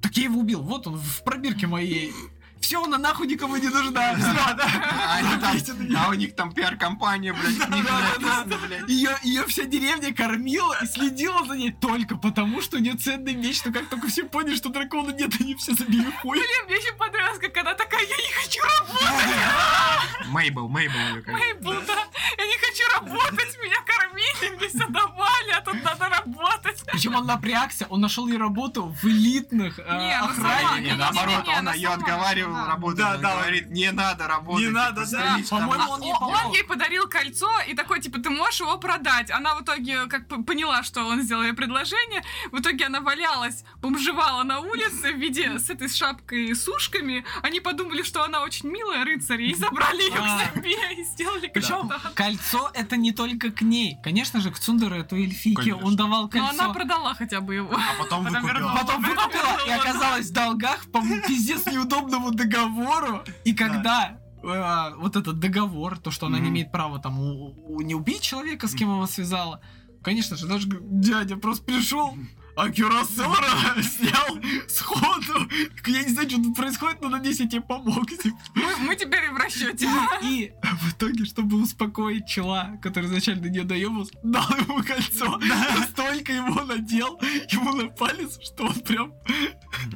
[0.00, 2.12] так я его убил, вот он, в пробирке моей.
[2.60, 4.16] Все, она нахуй никому не нужна.
[4.50, 4.66] Да.
[4.66, 5.20] А,
[6.06, 8.88] а у них там пиар-компания, блядь.
[8.88, 13.62] Ее, вся деревня кормила и следила за ней только потому, что у нее ценный меч.
[13.64, 16.38] Но как только все поняли, что дракона нет, они все забили хуй.
[16.38, 21.24] Блин, мне еще понравилось, как она такая, я не хочу работать, Мейбл, Мейбл ее.
[21.26, 22.04] Мейбл, да.
[22.38, 26.82] Я не хочу работать, меня кормили, мне все давали, а тут надо работать.
[26.92, 30.98] Причем он напрягся, он нашел ей работу в элитных э, сама, охранниках.
[30.98, 32.06] Наоборот, он она ее сама,
[32.50, 32.66] отговаривал да.
[32.66, 32.98] работать.
[32.98, 33.40] Да, да.
[33.40, 34.66] говорит, не надо работать.
[34.66, 35.30] Не надо, типа, да.
[35.32, 35.60] садись там».
[35.60, 39.30] По-моему, он ей Он ей подарил кольцо и такой, типа, ты можешь его продать.
[39.30, 44.42] Она в итоге, как поняла, что он сделал ей предложение, в итоге она валялась, бомжевала
[44.42, 47.24] на улице в виде с этой шапкой и с ушками.
[47.42, 50.38] Они подумали, что она очень милая рыцарь, и забрали ее А.
[50.38, 53.96] к себе и сделали Причем кольцо это не только к ней.
[54.02, 55.86] Конечно же, к Цундеру, эту эльфийке, Конечно.
[55.86, 56.48] он давал Но кольцо.
[56.50, 57.74] она продала хотя бы его.
[57.74, 58.74] А потом выкупила.
[58.74, 63.22] Потом выкупила и оказалась в долгах по пиздец неудобному договору.
[63.44, 67.80] И когда э, вот этот договор, то, что она не имеет права там у- у-
[67.82, 69.60] не убить человека, с кем его связала,
[70.02, 72.16] конечно же, наш г- дядя просто пришел,
[72.60, 75.48] а Кюрасора снял сходу.
[75.86, 78.06] Я не знаю, что тут происходит, но надеюсь, я тебе помог.
[78.10, 78.36] типа.
[78.54, 79.88] Мы, мы теперь в расчете.
[80.22, 85.38] И в итоге, чтобы успокоить чела, который изначально на нее доебался, дал ему кольцо.
[85.38, 87.18] Настолько его надел
[87.50, 89.14] ему на палец, что он прям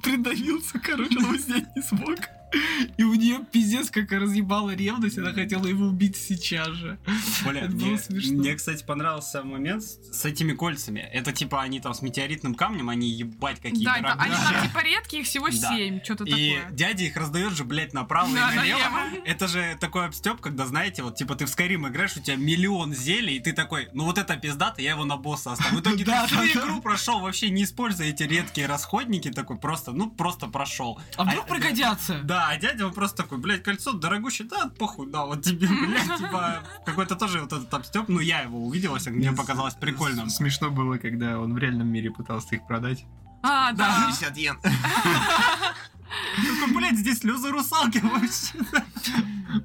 [0.03, 2.19] придавился, короче, он его снять не смог.
[2.97, 6.99] И у нее пиздец как разъебала ревность, она хотела его убить сейчас же.
[7.45, 8.33] Бля, Это было мне, смешно.
[8.39, 11.01] мне, кстати, понравился момент с, с этими кольцами.
[11.01, 14.83] Это типа они там с метеоритным камнем, они ебать какие Да, это- они там типа
[14.85, 15.77] редкие, их всего Да.
[15.77, 16.71] семь, что-то И такое.
[16.73, 18.79] дядя их раздает же, блядь, направо Да, и налево.
[18.79, 19.23] налево.
[19.25, 22.95] Это же такой обстеп, когда, знаете, вот типа ты в Skyrim играешь, у тебя миллион
[22.95, 25.79] зелий, и ты такой, ну вот это пиздато, я его на босса оставлю.
[25.79, 26.67] В итоге Да, ты да, всю да.
[26.67, 31.01] игру прошел, вообще не используя эти редкие расходники, такой просто, ну просто прошел.
[31.17, 32.21] А вдруг А, пригодятся?
[32.25, 36.19] Да, а дядя он просто такой, блядь, кольцо дорогущее, да, похуй, да, вот тебе, блядь,
[36.19, 40.29] типа, какой-то тоже вот этот обстеп, ну я его увидел, мне показалось прикольным.
[40.31, 43.05] Смешно было, когда он в реальном мире пытался их продать.
[43.43, 44.07] А, да.
[44.09, 44.59] 50 йен.
[46.37, 48.59] Такой, блядь, здесь слезы русалки вообще.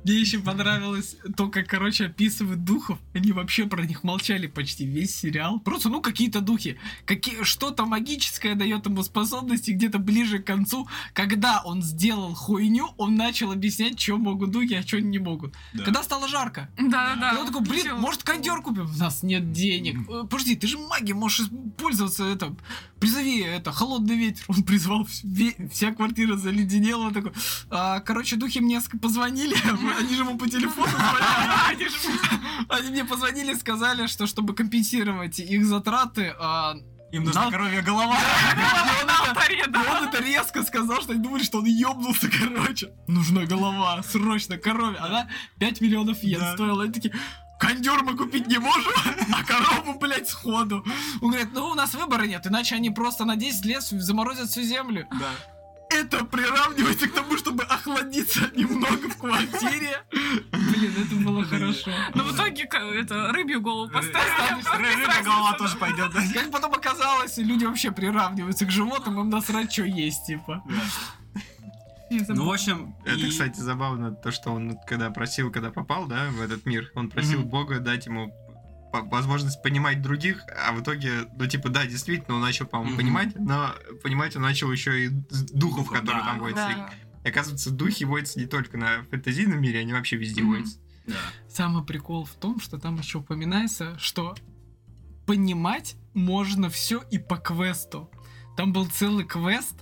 [0.04, 3.00] Мне еще понравилось то, как, короче, описывают духов.
[3.14, 5.60] Они вообще про них молчали почти весь сериал.
[5.60, 6.78] Просто, ну, какие-то духи.
[7.06, 10.88] Какие, что-то магическое дает ему способности где-то ближе к концу.
[11.14, 15.56] Когда он сделал хуйню, он начал объяснять, что могут духи, а что не могут.
[15.74, 15.84] Да.
[15.84, 16.70] Когда стало жарко.
[16.78, 17.34] Да-да-да.
[17.34, 18.86] И он такой, блин, может кондер купим?
[18.86, 20.08] У нас нет денег.
[20.10, 22.56] «Э, Подожди, ты же магией можешь пользоваться это.
[23.00, 24.44] Призови это, холодный ветер.
[24.48, 25.08] Он призвал,
[25.72, 27.08] вся квартира заледенела.
[27.08, 27.32] Он такой,
[27.70, 29.56] «А, короче, духи мне позвонили,
[30.00, 31.90] они же ему по телефону звонили.
[32.70, 36.76] Они мне позвонили, сказали, что чтобы компенсировать их затраты, а,
[37.12, 38.18] Им нужна Нам- коровья голова.
[39.98, 42.92] он это- резко сказал, что они думали, что он ёбнулся, короче.
[43.08, 44.98] Нужна голова, срочно, корове.
[44.98, 45.28] Она
[45.60, 46.84] 5 миллионов йен стоила.
[46.84, 47.14] Они такие,
[47.60, 48.92] кондер мы купить не можем,
[49.34, 50.84] а корову, блядь, сходу.
[51.22, 54.62] Он говорит, ну у нас выбора нет, иначе они просто на 10 лет заморозят всю
[54.62, 55.08] землю.
[55.12, 55.30] Да.
[55.90, 60.04] Это приравнивается к тому, чтобы охладиться немного в квартире.
[60.12, 61.92] Блин, это было хорошо.
[62.14, 62.64] Но в итоге
[63.00, 64.78] это рыбью голову поставили.
[64.78, 66.12] Рыбья голова тоже пойдет.
[66.14, 66.22] да.
[66.34, 70.64] Как потом оказалось, люди вообще приравниваются к животным, им насрать, что есть, типа.
[72.12, 76.30] Ну, в общем, Это, и- кстати, забавно, то, что он, когда просил, когда попал, да,
[76.32, 77.50] в этот мир, он просил Мгм.
[77.50, 78.34] Бога дать ему
[78.92, 83.00] возможность понимать других, а в итоге, ну, типа, да, действительно, он начал, по-моему, Мгм.
[83.00, 83.74] понимать, но
[84.04, 86.30] понимать он начал еще и с духов, Духов, которые да.
[86.30, 86.68] там водятся.
[86.76, 86.90] Да.
[87.24, 90.52] И, оказывается, духи водятся не только на фэнтезийном мире, они вообще везде Мгм.
[90.52, 90.78] водятся.
[91.08, 91.16] Да.
[91.50, 94.36] Самый прикол в том, что там еще упоминается, что
[95.26, 98.10] понимать можно все и по квесту.
[98.58, 99.76] Там был целый квест,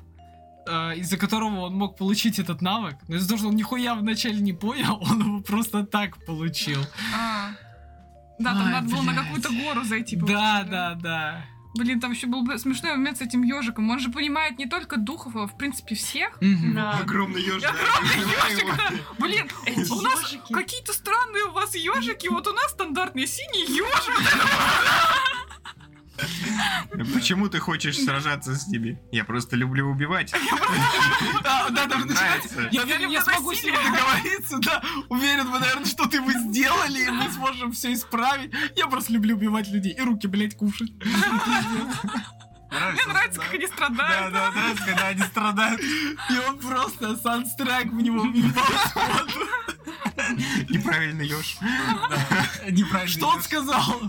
[0.67, 2.95] э, из-за которого он мог получить этот навык.
[3.07, 6.81] Но из-за того, что он нихуя вначале не понял, он его просто так получил.
[7.15, 7.36] А.
[8.39, 9.25] Да, там Ай, надо было на блядь.
[9.25, 10.15] какую-то гору зайти.
[10.15, 11.45] Да, да, да.
[11.75, 13.89] Блин, там еще был смешной момент с этим ежиком.
[13.89, 16.39] Он же понимает не только духов, а в принципе всех.
[16.41, 16.73] Мгм.
[16.73, 16.91] Да.
[16.93, 17.69] Огромный ежик.
[17.69, 18.91] Огромный да.
[19.19, 20.53] Блин, Эти у нас ёжики.
[20.53, 22.27] какие-то странные у вас ежики.
[22.29, 24.33] Вот у нас стандартный синий ежик.
[27.13, 28.99] Почему ты хочешь сражаться с ними?
[29.11, 30.33] Я просто люблю убивать.
[31.43, 32.69] Да, да, да, Нравится.
[32.71, 34.81] Я уверен, я смогу с ним договориться, да.
[35.09, 38.51] Уверен, вы, наверное, что-то вы сделали, и мы сможем все исправить.
[38.75, 40.91] Я просто люблю убивать людей и руки, блядь, кушать.
[42.69, 44.33] Мне нравится, как они страдают.
[44.33, 45.81] да, нравится, когда они страдают.
[45.81, 48.25] И он просто санстрайк в него
[48.87, 49.47] сходу.
[50.69, 51.57] Неправильно ешь.
[52.69, 53.07] Неправильно.
[53.07, 54.01] Что он сказал?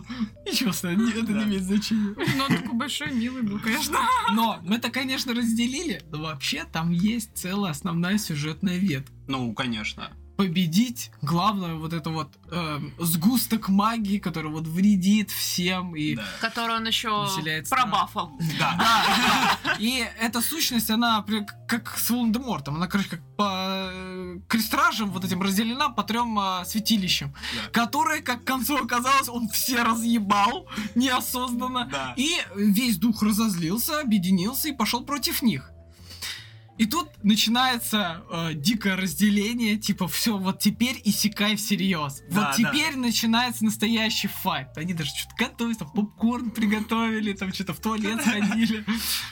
[0.47, 2.15] Ничего, это не имеет значения.
[2.37, 3.99] Но он такой большой, милый был, конечно.
[4.33, 9.13] Но мы это, конечно, разделили, но вообще там есть целая основная сюжетная ветка.
[9.27, 10.11] Ну, конечно.
[10.39, 16.25] Победить главную вот это вот эм, сгусток магии, который вот вредит всем и Да.
[16.41, 17.27] Который он еще
[17.69, 18.39] пробафал.
[18.57, 18.77] Да.
[18.79, 19.75] Да.
[19.81, 21.25] И эта сущность, она
[21.67, 22.77] как с Волан-де-Мортом.
[22.77, 27.71] Она, короче, как по э, крестражам вот этим разделена по трем э, святилищам, Да.
[27.71, 31.89] которые, как к концу оказалось, он все разъебал неосознанно.
[31.91, 32.15] Да.
[32.17, 35.73] И весь дух разозлился, объединился и пошел против них.
[36.79, 42.23] И тут начинается э, дикое разделение, типа, все, вот теперь иссякай всерьез.
[42.31, 44.69] Да, вот теперь начинается настоящий файт.
[44.77, 48.85] Они даже что-то готовят, там попкорн приготовили, там что-то в туалет сходили.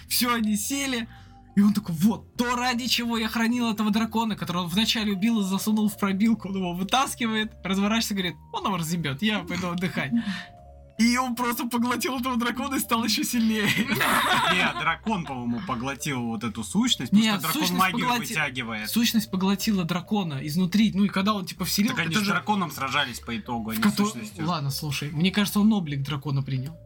[0.09, 1.09] Все, они сели.
[1.55, 5.41] И он такой, вот, то ради чего я хранил этого дракона, которого он вначале убил
[5.41, 9.69] и засунул в пробилку, он его вытаскивает, разворачивается и говорит, он его разъебет, я пойду
[9.69, 10.13] отдыхать.
[10.99, 13.69] И он просто поглотил этого дракона и стал еще сильнее.
[13.77, 18.91] Нет, дракон, по-моему, поглотил вот эту сущность, потому Нет, что дракон сущность магию поглоти- вытягивает.
[18.91, 20.93] Сущность поглотила дракона изнутри.
[20.95, 23.71] Ну и когда он типа вселил, Так они это с же- драконом сражались по итогу,
[23.71, 24.47] а в не с сущностью.
[24.47, 26.77] Ладно, слушай, мне кажется, он облик дракона принял.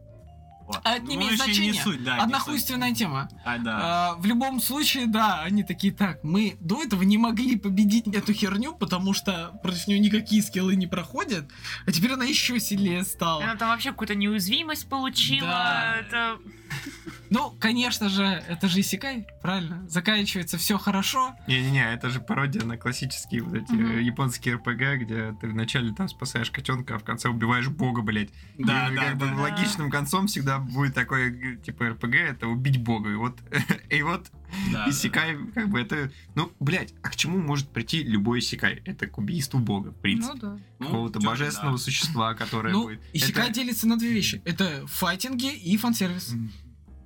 [0.73, 0.81] Вот.
[0.83, 1.83] А это не Ну, имеет вообще не значения.
[1.83, 2.65] суть, да, не Одна суть.
[2.97, 3.29] тема.
[3.45, 3.79] А, да.
[3.81, 8.33] А, в любом случае, да, они такие, так, мы до этого не могли победить эту
[8.33, 11.49] херню, потому что против нее никакие скиллы не проходят,
[11.85, 13.43] а теперь она еще сильнее стала.
[13.43, 15.47] Она там вообще какую-то неуязвимость получила.
[15.47, 15.95] Да.
[15.99, 16.37] Это...
[17.29, 19.87] Ну, конечно же, это же Исикай, правильно?
[19.87, 21.33] Заканчивается все хорошо.
[21.47, 26.09] Не-не-не, это же пародия на классические вот эти э, японские РПГ, где ты вначале там
[26.09, 28.31] спасаешь котенка, а в конце убиваешь бога, блядь.
[28.57, 29.35] Да, И да, как бы да.
[29.35, 33.09] логичным концом всегда будет такое, г- типа, РПГ, это убить бога.
[33.11, 33.39] И вот,
[33.89, 34.29] и вот
[34.71, 34.89] Да, да.
[34.89, 36.11] Исекай, как бы это...
[36.35, 38.81] Ну, блядь, а к чему может прийти любой Исекай?
[38.85, 40.33] Это к убийству бога, в принципе.
[40.35, 40.59] Ну да.
[40.79, 41.83] Ну, Какого-то тёрка, божественного да.
[41.83, 43.01] существа, которое ну, будет...
[43.13, 44.41] Исикай Это- делится на две вещи.
[44.45, 46.33] Это файтинги и фан-сервис.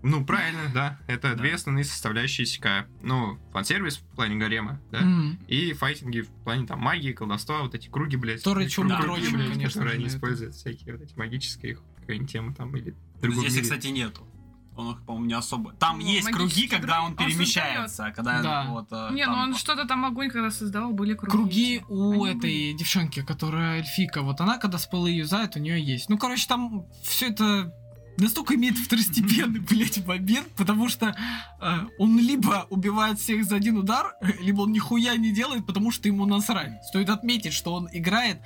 [0.08, 1.00] Ну, правильно, да.
[1.08, 1.36] Это Да.
[1.36, 2.88] две основные составляющие Исекая.
[3.02, 5.00] Ну, фан-сервис в плане гарема, да?
[5.00, 5.40] М.
[5.48, 8.38] И файтинги в плане там магии, колдовства, вот эти круги, блядь.
[8.38, 12.54] Которые мы круги, дрочим, блядь, конечно которые они используют, всякие вот эти магические какая-нибудь тема
[12.54, 13.64] там, или в Ну, другом Здесь, мире.
[13.64, 14.28] кстати, нету.
[14.78, 15.72] Он их, по-моему, не особо.
[15.74, 18.66] Там Ну, есть круги, когда он перемещается, а когда Да.
[18.70, 18.88] вот.
[18.92, 21.32] э, Не, ну там- он что-то там огонь, когда создавал, были круги.
[21.32, 26.10] Круги у Они этой девчонки, которая эльфика, вот она, когда спылы юзает, у нее есть.
[26.10, 27.74] Ну, короче, там все это
[28.18, 31.16] настолько имеет второстепенный, блядь, момент, потому что
[31.62, 36.10] э, он либо убивает всех за один удар, либо он нихуя не делает, потому что
[36.10, 36.84] ему насрать.
[36.86, 38.40] Стоит отметить, что он играет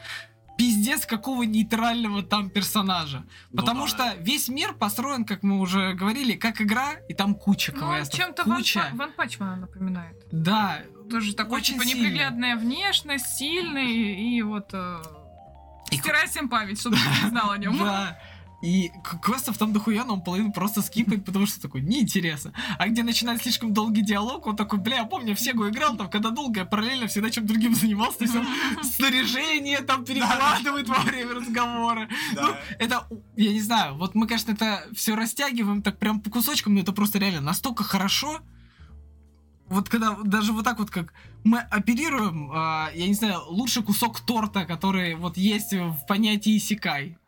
[0.60, 3.24] пиздец какого нейтрального там персонажа.
[3.52, 3.88] Ну Потому да.
[3.88, 7.95] что весь мир построен, как мы уже говорили, как игра, и там куча Ну, он
[7.95, 8.19] квестов.
[8.19, 8.80] чем-то Ван, куча.
[8.91, 10.17] Па- Ван Пачмана напоминает.
[10.34, 12.04] Да, Тоже такой, Очень типа, сильный.
[12.10, 14.69] неприглядная внешность, сильный, и вот...
[14.74, 15.02] э,
[15.91, 17.78] И Стирай всем память, чтобы ты не знал о нем.
[17.80, 18.19] Да.
[18.62, 18.91] И
[19.22, 22.54] квестов там дохуя, но он половину просто скипает, потому что такой, неинтересно.
[22.78, 26.10] А где начинает слишком долгий диалог, он такой, бля, я помню, в Сегу играл, там,
[26.10, 28.45] когда долго, я параллельно всегда чем другим занимался, то есть он
[28.84, 32.10] снаряжение там перекладывает во время разговора.
[32.34, 36.74] Ну, это, я не знаю, вот мы, конечно, это все растягиваем так прям по кусочкам,
[36.74, 38.41] но это просто реально настолько хорошо.
[39.69, 44.19] Вот когда даже вот так вот, как мы оперируем, а, я не знаю, лучший кусок
[44.19, 47.18] торта, который вот есть в понятии исекай.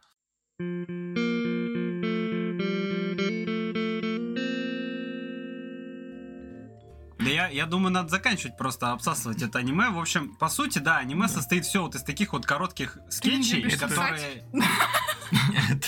[7.20, 9.90] Да я, я думаю, надо заканчивать просто обсасывать это аниме.
[9.90, 14.44] В общем, по сути, да, аниме состоит все вот из таких вот коротких скетчей, которые...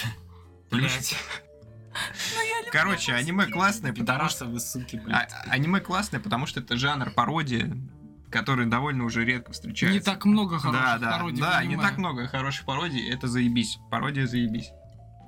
[0.72, 1.16] Блять,
[2.72, 4.46] Короче, аниме классное, потому что...
[4.46, 5.34] вы, суки, а- блядь.
[5.48, 7.72] Аниме классное, потому что это жанр пародии,
[8.34, 10.00] который довольно уже редко встречается.
[10.00, 11.84] Не так много хороших Да, да, пародий да, не аниме.
[11.84, 13.78] так много хороших пародий, это заебись.
[13.92, 14.72] Пародия заебись.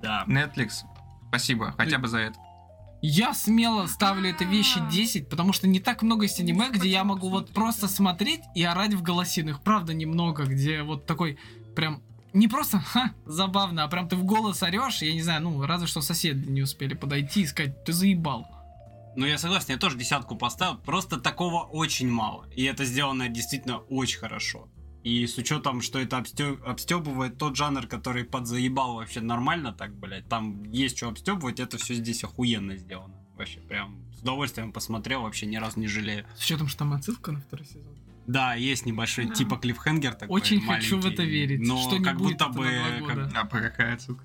[0.02, 0.26] Да.
[0.28, 0.82] Netflix,
[1.30, 2.40] спасибо, хотя бы за это.
[3.02, 4.90] Я смело ставлю это вещи А.
[4.90, 8.64] 10, потому что не так много есть аниме, где я могу вот просто смотреть и
[8.64, 9.62] орать в голосиных.
[9.62, 11.38] Правда, немного, где вот такой
[11.76, 12.02] прям
[12.34, 15.86] не просто ха, забавно, а прям ты в голос орешь, я не знаю, ну, разве
[15.88, 18.48] что соседи не успели подойти и сказать, ты заебал.
[19.16, 20.78] Ну, я согласен, я тоже десятку поставил.
[20.78, 22.48] Просто такого очень мало.
[22.56, 24.70] И это сделано действительно очень хорошо.
[25.04, 30.28] И с учетом, что это обстё- обстебывает тот жанр, который подзаебал вообще нормально так, блядь.
[30.28, 33.14] Там есть что обстебывать, это все здесь охуенно сделано.
[33.38, 36.26] Вообще прям с удовольствием посмотрел, вообще ни разу не жалею.
[36.36, 37.94] С учетом, что там отсылка на второй сезон.
[38.26, 39.36] Да, есть небольшой Да.
[39.36, 42.68] типа клиффхенгер такой Очень хочу в маленький, это верить, Но что как будто бы...
[43.08, 43.32] как-.
[43.36, 44.24] А по какая ссылка?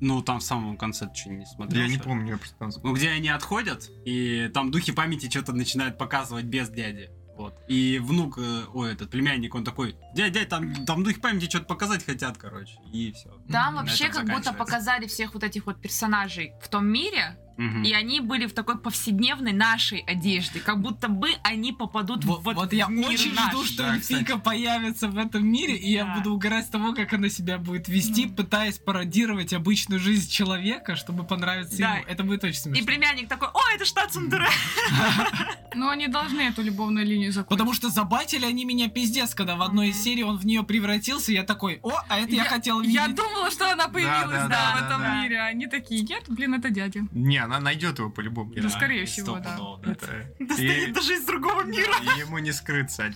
[0.00, 1.82] Ну, там в самом конце ты что, не смотрел?
[1.82, 5.52] Я не помню, я просто там Ну, где они отходят, и там духи памяти что-то
[5.52, 7.10] начинают показывать без дяди.
[7.36, 7.54] Вот.
[7.68, 11.64] И внук, э, ой, этот племянник, он такой, дядь, дядь, там, там духи памяти что-то
[11.64, 12.74] показать хотят, короче.
[12.92, 13.30] И все.
[13.50, 17.82] Там вообще как будто показали всех вот этих вот персонажей в том мире, Мгм.
[17.82, 22.42] и они были в такой повседневной нашей одежде, как будто бы они попадут Вот, в
[22.44, 23.52] вот, вот я в мир очень наш.
[23.52, 26.14] жду, что Да, эльфийка появится в этом мире, и я Да.
[26.16, 28.36] буду угорать с того, как она себя будет вести, Мгм.
[28.36, 31.96] пытаясь пародировать обычную жизнь человека, чтобы понравиться Да.
[31.96, 32.04] ему.
[32.08, 32.86] Это будет очень И смешно.
[32.86, 34.46] племянник такой, о, это штат Сундере.
[35.74, 37.50] Но они должны эту любовную линию закончить.
[37.50, 41.32] Потому что забатили они меня пиздец, когда в одной из серий он в нее превратился,
[41.32, 42.94] я такой, о, а это я, хотел видеть.
[42.94, 45.40] Я думала, что она появилась, да, в этом мире.
[45.40, 47.02] Они такие, нет, блин, это дядя.
[47.12, 48.52] Не, она найдет его по-любому.
[48.54, 49.58] Да, скорее всего, да.
[49.82, 51.92] Это- Достанет И- даже из другого мира.
[52.16, 53.06] и Ему не скрыться.
[53.06, 53.12] от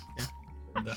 [0.85, 0.95] меня.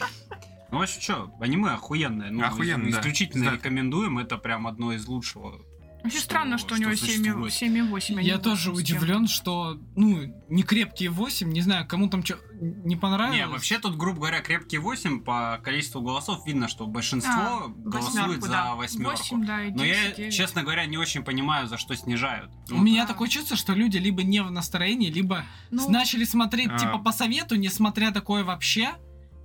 [0.71, 2.29] Ну, в общем, что, аниме охуенное.
[2.29, 2.97] Ну, Охуенно, да.
[2.99, 3.51] Исключительно Да.
[3.53, 4.17] рекомендуем.
[4.17, 5.61] Это прям одно из лучшего.
[6.07, 7.53] Вообще странно, что, у что него существует.
[7.53, 8.17] 7,8.
[8.19, 9.03] а Я тоже 8 с чем-то.
[9.03, 13.37] удивлен, что, ну, не крепкие 8, не знаю, кому там что не понравилось.
[13.37, 18.15] Не, вообще тут, грубо говоря, крепкие 8 по количеству голосов видно, что большинство А, голосует
[18.25, 18.75] восьмерку, за да.
[18.75, 19.17] восьмерку.
[19.17, 20.33] 8, да, и Но я, 10, девять.
[20.35, 22.51] честно говоря, не очень понимаю, за что снижают.
[22.71, 23.09] У Ну, меня да.
[23.13, 26.77] такое чувство, что люди либо не в настроении, либо Ну, начали смотреть А.
[26.79, 28.91] типа по совету, не смотря такое вообще,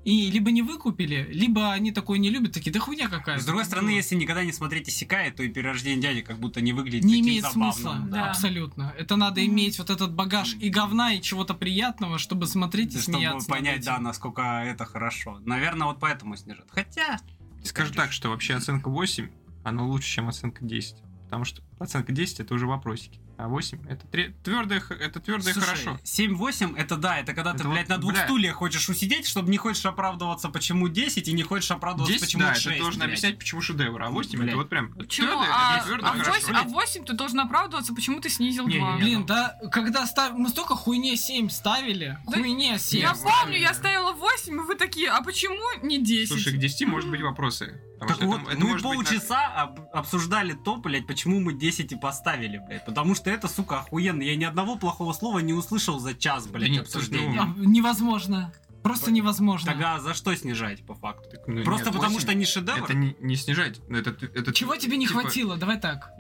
[0.05, 3.39] и либо не выкупили, либо они такое не любят, такие, да хуйня какая.
[3.39, 6.73] С другой стороны, если никогда не смотрите Сикай, то и перерождение дяди как будто не
[6.73, 8.31] выглядит не таким имеет забавным, смысла, да.
[8.31, 8.95] абсолютно.
[8.99, 9.51] Это надо Мгм.
[9.51, 13.39] иметь вот этот багаж и говна, и чего-то приятного, чтобы смотреть и Чтобы смеяться.
[13.39, 15.39] над понять, да, насколько это хорошо.
[15.45, 16.69] Наверное, вот поэтому снижают.
[16.71, 17.19] Хотя...
[17.65, 19.29] Скажу так, что вообще оценка 8,
[19.63, 20.97] она лучше, чем оценка 10.
[21.25, 23.21] Потому что оценка 10 это уже вопросики.
[23.39, 24.07] А 8 это
[24.45, 25.99] твердое, это твердое Слушай, хорошо.
[26.05, 28.25] 7-8 это да, это когда ты, Это блядь, вот, на двух бля.
[28.25, 32.43] стульях хочешь усидеть, чтобы не хочешь оправдываться, почему 10, и не хочешь оправдываться, 10, почему
[32.43, 32.65] да, 6.
[32.77, 33.09] ты должен блядь.
[33.11, 34.03] объяснять, почему шедевр.
[34.03, 34.49] А 8 Блядь.
[34.49, 35.27] это вот прям Почему?
[35.29, 36.31] твердое, А, это твердое а, хорошо.
[36.33, 38.93] 8, а 8 ты должен оправдываться, почему ты снизил Не, 2.
[38.95, 40.33] не, Блин, да, когда став...
[40.35, 44.75] мы столько хуйне 7 ставили, Да хуйне 7 Я помню, я ставила 8, и вы
[44.77, 46.29] такие, а почему не 10?
[46.29, 47.81] Слушай, к 10 может быть вопросы.
[48.01, 51.93] Потому Так вот, это, это мы на- полчаса об- обсуждали то, блядь, почему мы 10
[51.93, 52.85] и поставили, блядь.
[52.85, 54.23] Потому что это, сука, охуенно.
[54.23, 57.41] Я ни одного плохого слова не услышал за час, блядь, нет, обсуждения.
[57.41, 58.53] А, невозможно.
[58.83, 59.13] Просто Вот.
[59.13, 59.71] невозможно.
[59.71, 61.29] Тогда за что снижать, по факту?
[61.31, 62.83] Так, ну, Просто нет, потому 8 что не шедевр?
[62.85, 63.81] Это не, не снижать.
[63.89, 65.57] Ну, Это, это, Чего тебе не типа, хватило?
[65.57, 66.11] Давай так.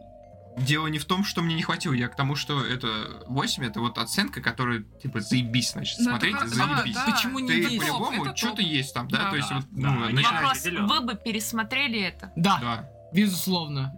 [0.59, 3.81] Дело не в том, что мне не хватило, я к тому, что это 8, это
[3.81, 6.94] вот оценка, которая, типа, заебись, значит, Ну, это смотреть, хо- заебись.
[6.94, 7.81] да, Почему не Ты 10?
[7.81, 9.25] по-любому это что-то есть там, да?
[9.25, 12.33] Да, То есть да, вот, да, ну, начинаешь- Вопрос, вы бы пересмотрели это?
[12.37, 12.88] Да, Да.
[13.14, 13.94] безусловно.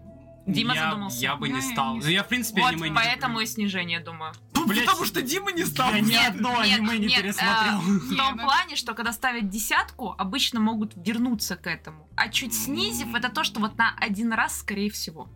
[0.47, 1.19] Дима я, задумался.
[1.21, 1.95] Я бы не Я стал.
[1.97, 3.55] не- Ну, я, в принципе, Вот аниме не поэтому и люблю.
[3.55, 4.33] снижение, думаю.
[4.67, 5.91] Блядь, Потому что Дима не стал.
[5.93, 7.79] Я ни Нет, одно нет, аниме не нет, пересмотрел.
[7.81, 12.09] В Не, том ну- плане, что когда ставят десятку, обычно могут вернуться к этому.
[12.17, 15.29] А чуть снизив, это то, что вот на один раз, скорее всего.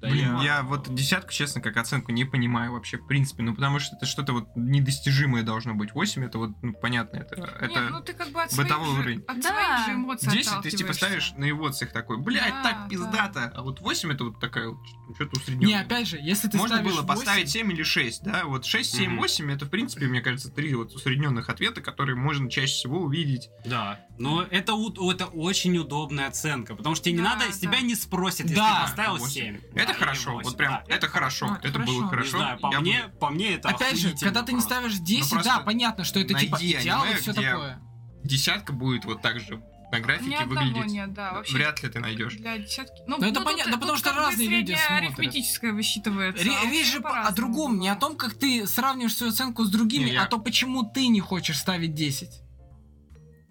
[0.00, 3.80] Да Блин, я- вот десятку, честно, как оценку не понимаю вообще, в принципе, ну потому
[3.80, 5.92] что это что-то вот недостижимое должно быть.
[5.92, 9.00] 8 это вот, ну, понятно, это, это Нет, ну ты как бы от бытовой же,
[9.00, 9.24] уровень.
[9.26, 9.48] от Да.
[9.50, 12.88] своих же эмоций 10 ты типа ставишь на эмоциях такой, блядь, Да, так да.
[12.88, 13.52] пиздато.
[13.56, 14.78] А вот 8 это вот такая вот
[15.16, 15.80] что-то Не, усредненное.
[15.82, 18.44] опять же, если ты Можно ставишь было поставить 8, 7 или 6, да?
[18.44, 19.18] Вот 6, 7, Мгм.
[19.18, 23.48] 8 это, в принципе, мне кажется, три вот усредненных ответа, которые можно чаще всего увидеть.
[23.66, 24.74] Да, но это,
[25.10, 27.80] это очень удобная оценка, потому что тебе не Да, надо, с тебя да.
[27.80, 28.74] не спросят, если Да.
[28.76, 29.30] ты поставил Восемь.
[29.32, 29.60] 7.
[29.74, 30.94] Это Да, хорошо, вот восемь, прям, да.
[30.94, 32.36] это хорошо, Ну, это это было хорошо.
[32.38, 34.94] Не знаю, по Я мне, буду- по мне это опять же, когда ты не ставишь
[34.98, 37.80] 10, просто да, понятно, что это типа идеал и все такое.
[38.24, 40.92] Десятка будет вот так же на графике Ни одного выглядеть.
[40.92, 41.54] нет, да, вообще.
[41.54, 42.34] Вряд ли ты найдешь.
[42.34, 43.00] Для десятки.
[43.06, 45.08] Ну, Ну, это ну, понятно, тут- потому тут что разные люди смотрят.
[45.18, 46.44] арифметическая высчитывается.
[46.44, 49.70] Ре- а Речь же о другом, не о том, как ты сравниваешь свою оценку с
[49.70, 52.42] другими, Не, я- а то, почему ты не хочешь ставить 10.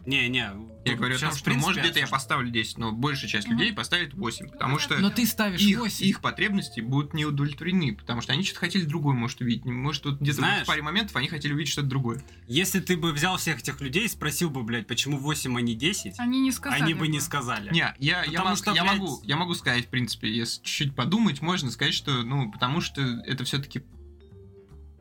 [0.07, 0.49] Не, не.
[0.85, 3.73] Я говорю о том, что, принципе, может, где-то я поставлю 10, но большая часть людей
[3.73, 6.05] поставит 8, потому что Но ты ставишь их, 8.
[6.05, 9.65] их потребности будут не удовлетворены, потому что они что-то хотели другое, может, увидеть.
[9.65, 12.23] Может, вот где-то Знаешь- в паре моментов они хотели увидеть что-то другое.
[12.47, 15.75] Если ты бы взял всех этих людей и спросил бы, блядь, почему 8, а не
[15.75, 16.81] 10, Они не сказали.
[16.83, 17.69] они бы не сказали.
[17.73, 20.63] Не, я, я, Потому мог- что, я блядь- могу, я могу сказать, в принципе, если
[20.63, 23.83] чуть-чуть подумать, можно сказать, что, ну, потому что это все-таки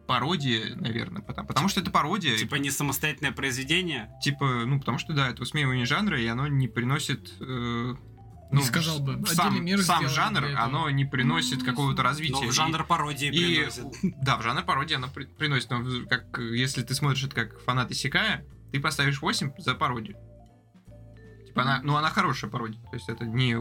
[0.07, 2.63] пародия, наверное, потому, потому что это пародия, Типа типа...
[2.63, 4.11] не самостоятельное произведение.
[4.41, 7.33] ну, потому что, да, это высмеивание жанра, и оно не приносит...
[7.41, 7.95] э,
[8.53, 12.33] ну, сказал бы, сам, мир сам жанр, оно не приносит Ну, какого-то не развития.
[12.35, 13.85] Но в И- жанр пародии И, приносит.
[14.23, 15.69] да, в жанр пародии оно при- приносит.
[15.71, 20.17] Но как, если ты смотришь это как фанат Исекая, ты поставишь 8 за пародию.
[21.47, 23.57] Типа, Типа она, ну она хорошая пародия, то есть это не...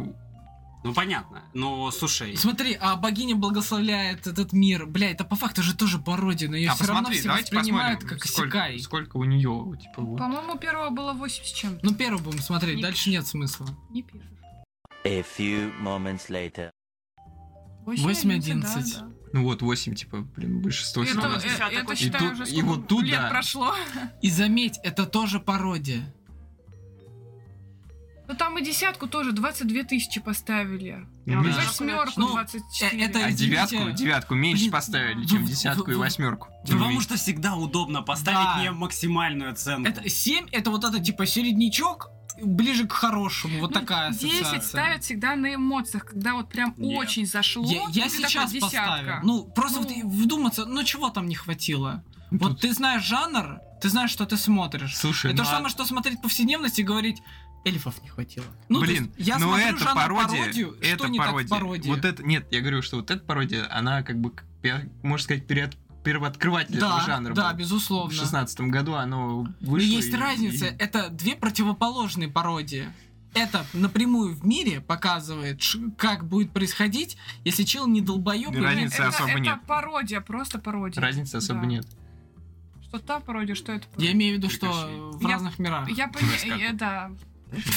[0.85, 1.41] Ну понятно.
[1.55, 4.85] Но слушай, Смотри, а богиня благословляет этот мир.
[4.85, 7.55] Бля, это по факту же тоже пародия, но ее а все равно посмотри, все давайте
[7.55, 8.79] воспринимают как сколько, Исекай.
[8.79, 10.19] сколько у нее, типа, вот.
[10.19, 11.83] По-моему, первого было 8 с чем-то.
[11.83, 13.67] Ну, первый будем смотреть, Не дальше нет смысла.
[13.89, 14.29] Не пишешь.
[15.03, 16.69] A few moments later.
[17.87, 18.61] 8-11.
[18.61, 19.07] да, да.
[19.33, 21.15] Ну вот 8, типа, блин, большинство Это.
[21.15, 22.05] Ну, э, десяток это, очень.
[22.05, 23.29] считаю, И уже тут- и сколько вот тут, лет да.
[23.29, 23.73] прошло.
[24.21, 26.13] И заметь, это тоже пародия.
[28.27, 31.05] Ну там и десятку тоже 22 тысячи поставили.
[31.25, 31.49] Ну, Да.
[31.49, 33.01] Видишь, восьмерку Ну, 24.
[33.01, 36.47] э, это А девятку, девятку меньше поставили, чем вы- десятку и восьмерку.
[36.67, 38.61] потому что всегда удобно поставить Да.
[38.61, 39.87] не максимальную оценку.
[39.89, 42.09] Это 7, это вот это типа середнячок,
[42.41, 43.59] ближе к хорошему.
[43.61, 44.61] Вот Ну, такая 10 ассоциация.
[44.61, 46.97] ставят всегда на эмоциях, когда вот прям Нет.
[46.99, 47.63] очень зашло.
[47.65, 48.77] Я, я ну, такой, сейчас десятка.
[48.77, 49.13] поставил.
[49.23, 49.87] Ну, просто Ну.
[50.03, 52.03] вот вдуматься, ну чего там не хватило?
[52.31, 54.97] Ну, Вот тут- ты знаешь жанр, ты знаешь, что ты смотришь.
[54.97, 57.21] Слушай, это ну то же а- самое, что смотреть повседневность и говорить,
[57.65, 58.45] эльфов не хватило.
[58.69, 61.47] Ну, Блин, есть я но смотрю это жанр пародия, пародию, это что не так в
[61.49, 61.91] пародия.
[61.93, 64.31] Вот это, нет, я говорю, что вот эта пародия, она как бы,
[65.03, 67.57] можно сказать, перед, первооткрыватель да, этого жанра да, был.
[67.59, 68.11] безусловно.
[68.11, 69.87] В шестнадцатом году оно Но вышло.
[69.87, 72.87] есть и- разница, и- это две противоположные пародии.
[73.33, 75.61] Это напрямую в мире показывает,
[75.97, 78.51] как будет происходить, если чел не долбоеб.
[78.53, 79.59] Да, и- разницы это, особо это нет.
[79.67, 81.01] пародия, просто пародия.
[81.01, 81.65] Разницы особо Да.
[81.65, 81.87] нет.
[82.87, 84.11] Что та пародия, что это Я пародия.
[84.13, 84.67] имею в виду, что
[85.13, 85.89] в Я- разных мирах.
[85.89, 87.11] Я поняла, да.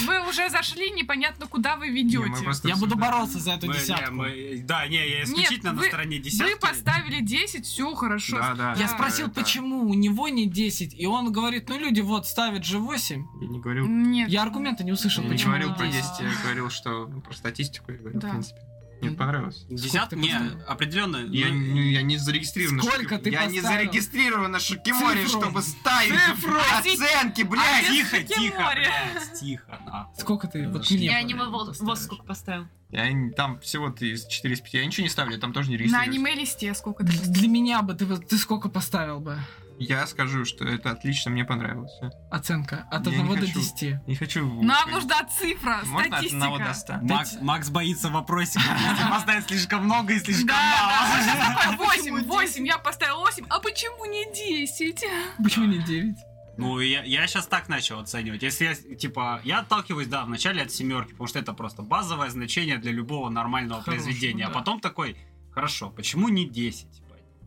[0.06, 2.18] Вы уже зашли, непонятно, куда вы ведете.
[2.64, 4.14] Я буду бороться за эту Мы- не, десятку.
[4.14, 6.52] мы- да, не, я исключительно на вы- стороне десятки.
[6.52, 8.38] Вы поставили 10, все хорошо.
[8.38, 8.70] Да, да.
[8.74, 12.64] Я Да, спросил, почему у него не 10, и он говорит, ну люди вот ставят
[12.64, 13.26] же 8.
[13.40, 14.28] Я не говорил, Нет.
[14.28, 16.18] Я аргументы не услышал, я не почему говорил не про 10.
[16.18, 18.28] 10, я говорил, что ну, про статистику я говорил, Да.
[18.28, 18.60] в принципе.
[19.00, 19.64] Мне понравилось.
[19.68, 20.10] Десятка?
[20.10, 20.62] ты Не, поставил?
[20.66, 21.16] определенно.
[21.18, 22.76] Я, ну, я не зарегистрирован.
[22.78, 25.40] на Сколько Шики- ты Я не зарегистрирован на Шикиморе, Цифру.
[25.40, 26.58] чтобы ставить Цифру.
[26.78, 27.86] оценки, блядь!
[27.88, 28.90] Тихо, Таки тихо, море.
[29.14, 29.80] блядь, тихо.
[29.86, 30.20] нахуй.
[30.20, 31.44] Сколько ты вот Я аниме?
[31.46, 32.66] Вос сколько поставил.
[32.90, 34.74] Я не- там всего-то из 4 из 5.
[34.74, 36.08] Я ничего не ставлю, я там тоже не На регистрируюсь.
[36.08, 37.34] аниме-листе сколько ты Для поставил?
[37.40, 39.38] для меня бы ты, вот- ты сколько поставил бы?
[39.80, 41.92] Я скажу, что это отлично, мне понравилось.
[42.30, 43.60] Оценка от Я не 1 до хочу.
[43.60, 44.06] 10.
[44.08, 44.62] Не хочу...
[44.62, 46.74] Нам нужна цифра, Можно от 1 до статистика.
[46.74, 47.14] 100?
[47.14, 51.24] Макс, Макс боится вопросиков, если поставить слишком много и слишком Да, мало.
[51.26, 55.04] да, такой, Почему 8, 8, я поставил 8, а почему не 10?
[55.42, 56.16] Почему не 9?
[56.56, 58.42] Ну, я, я сейчас так начал оценивать.
[58.42, 62.78] Если я, типа, я отталкиваюсь, да, вначале от семерки, потому что это просто базовое значение
[62.78, 64.46] для любого нормального Хорошего, произведения.
[64.46, 64.50] да.
[64.50, 65.16] А потом такой,
[65.52, 66.86] хорошо, почему не 10?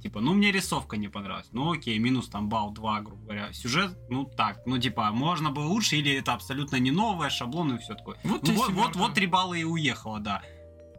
[0.01, 1.49] Типа, ну, мне рисовка не понравилась.
[1.51, 3.53] Ну, окей, минус там балл 2, грубо говоря.
[3.53, 7.77] Сюжет, ну, так, ну, типа, можно было лучше, или это абсолютно не новое, шаблон и
[7.77, 8.17] все такое.
[8.23, 8.99] Вот Ну, вот, вот, семерка.
[8.99, 10.41] вот 3 балла и уехало, да.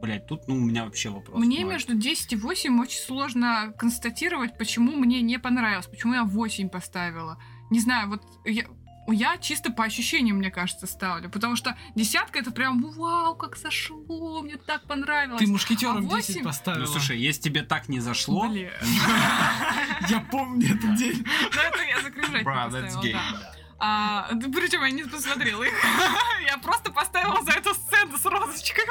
[0.01, 1.39] Блять, тут, ну, у меня вообще вопрос.
[1.39, 1.75] Мне ноль.
[1.75, 7.39] между 10 и 8 очень сложно констатировать, почему мне не понравилось, почему я 8 поставила.
[7.71, 8.67] Не знаю, вот я,
[9.09, 11.29] я чисто по ощущениям, мне кажется, ставлю.
[11.29, 15.41] Потому что десятка это прям вау, как зашло, мне так понравилось.
[15.41, 16.45] Ты мушкетером А 10 восемь?
[16.45, 16.85] поставила.
[16.85, 18.47] Ну, слушай, если тебе так не зашло...
[20.09, 21.25] Я помню этот день.
[21.25, 23.55] Ну, это я закружать поставила, да.
[23.79, 25.73] А, да причем я не посмотрела их.
[26.47, 28.87] Я просто поставила за эту сцену с розочками.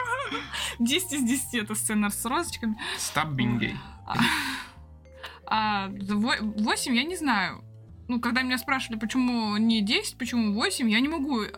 [0.79, 2.77] 10 из 10 это сцена с розочками.
[3.57, 3.77] Gay.
[5.45, 7.63] А 8 я не знаю.
[8.11, 11.49] Ну, когда меня спрашивали, почему не 10, почему 8, я не могу э,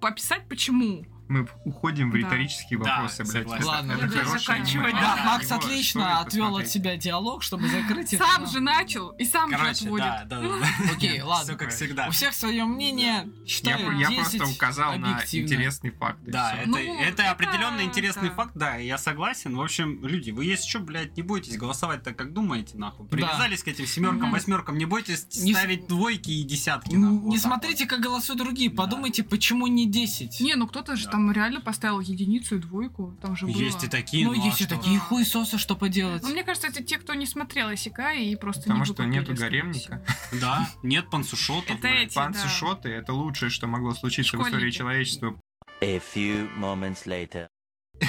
[0.00, 1.04] пописать, почему.
[1.28, 2.18] Мы уходим в Да.
[2.18, 3.32] риторические Да, вопросы, блядь.
[3.32, 3.64] согласен.
[3.66, 4.92] Ладно, Это хорошее заканчивать.
[4.94, 8.24] Да, Да, Макс Его отлично отвел от себя диалог, чтобы закрыть это.
[8.24, 10.04] Сам же начал и сам же отводит.
[10.06, 10.48] да, да, да.
[10.94, 11.44] Окей, ладно.
[11.44, 12.06] Все как всегда.
[12.08, 13.28] У всех свое мнение.
[13.40, 16.18] Я, Считаю, я 10 просто указал на интересный факт.
[16.26, 18.34] Да, это, Ну, это это- определенно интересный да.
[18.34, 19.56] факт, да, и я согласен.
[19.56, 23.06] В общем, люди, вы если что, блядь, не бойтесь голосовать так, как думаете, нахуй.
[23.06, 23.10] Да.
[23.16, 26.94] Привязались к этим семеркам, восьмеркам, не бойтесь Не с- ставить двойки и десятки.
[26.94, 28.70] Н- нахуй, вот Не смотрите, как голосуют другие.
[28.70, 28.76] Да.
[28.76, 30.40] Подумайте, почему не 10.
[30.40, 31.10] Не, ну кто-то же Да.
[31.16, 33.16] Там реально поставил единицу и двойку.
[33.22, 33.56] Там же было.
[33.56, 34.76] Есть и такие, Ну, ну, а есть и что?
[34.76, 36.22] такие хуесосы, что поделать.
[36.22, 39.34] Ну, мне кажется, это те, кто не смотрел Исикай и просто Потому не что нету
[39.34, 40.04] гаремника.
[40.38, 41.70] Да, нет пансушотов.
[41.78, 45.40] Это эти, Панцишоты— это лучшее, что могло случиться в истории человечества.
[45.80, 47.48] A few moments later.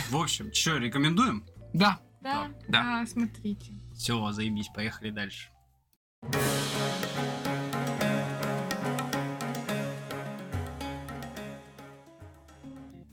[0.09, 1.45] В общем, что, рекомендуем?
[1.73, 2.01] Да.
[2.21, 2.83] Да, Да.
[3.01, 3.71] да, смотрите.
[3.95, 5.49] Все, заебись, поехали дальше.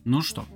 [0.05, 0.47] Ну что,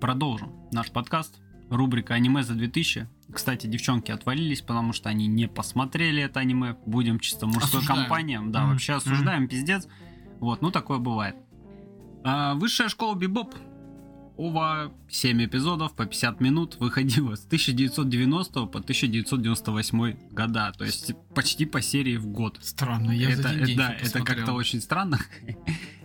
[0.00, 1.40] продолжим наш подкаст.
[1.70, 3.08] Рубрика аниме за 2000.
[3.32, 6.76] Кстати, девчонки отвалились, потому что они не посмотрели это аниме.
[6.86, 8.00] Будем чисто мужской Осуждаем.
[8.02, 8.52] компаниям.
[8.52, 8.70] Да, Мгм.
[8.72, 9.88] вообще осуждаем, пиздец.
[10.38, 11.34] Вот, ну такое бывает.
[12.24, 13.54] А, Высшая школа Бибоп.
[14.36, 20.72] Ова 7 эпизодов по 50 минут выходила с 1990 по 1998 года.
[20.76, 22.58] То есть почти по серии в год.
[22.62, 25.18] Странно, я это, за э, день да, это как-то очень странно.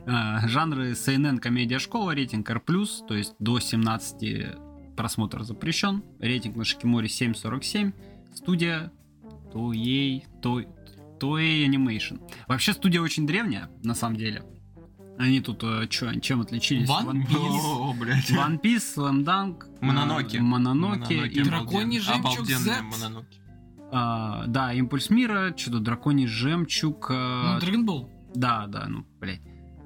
[0.08, 2.60] А, Жанры CNN, комедия, школа, рейтинг R+,
[3.08, 4.56] то есть до 17
[4.98, 6.04] просмотр запрещен.
[6.20, 7.94] Рейтинг на Шикиморе 7.47.
[8.36, 8.92] Студия
[9.54, 10.68] Toei, Toei,
[11.20, 12.22] Toei Animation.
[12.48, 14.44] Вообще студия очень древняя, на самом деле.
[15.20, 16.90] Они тут э, чё, чем отличились?
[16.90, 18.32] One О, блядь.
[18.32, 20.40] One Piece, Slam Dunk, э, Мононоке.
[20.40, 22.82] Мононоке, Мононоке и- Драконий жемчуг Z.
[22.82, 23.38] Мононоке.
[23.92, 28.10] а, да, Импульс мира, что-то Драконий жемчуг, Ну, э, Dragon Ball.
[28.34, 29.42] Да, да, ну, блядь.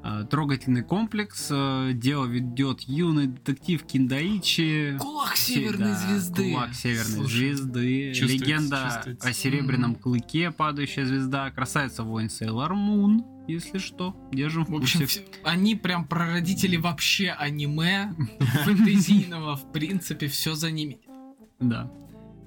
[0.08, 1.48] А, Трогательный комплекс.
[1.50, 4.98] э, Дело ведет юный детектив Киндаичи.
[5.00, 6.52] Кулак Се- Северной да, звезды.
[6.52, 8.14] Кулак Северной Слушай, звезды.
[8.14, 9.28] чувствуется, Легенда чувствуется.
[9.28, 10.00] о Серебряном Мгм.
[10.00, 11.50] клыке, падающая звезда.
[11.50, 14.16] Красавица воин Сейлор Мун, если что.
[14.32, 15.26] Держим в В общем, курсе.
[15.44, 18.14] они прям прародители вообще аниме,
[18.66, 21.00] фэнтезийного, в принципе, все за ними.
[21.60, 21.92] Да.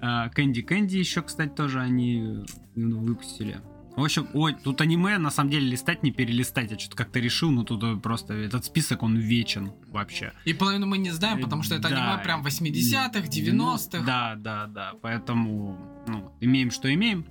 [0.01, 2.45] А, Кэнди Кэнди еще, кстати, тоже они э,
[2.77, 3.61] выпустили.
[3.99, 6.71] В общем, ой, тут аниме, на самом деле, листать не перелистать.
[6.71, 10.33] Я что-то как-то решил, но тут э, просто этот список, он вечен вообще.
[10.45, 12.13] И половину мы не знаем, потому что это Да.
[12.13, 14.05] аниме прям 80-х, 90-х.
[14.05, 14.93] Да, да, да.
[15.03, 17.27] Поэтому, ну, имеем, что имеем.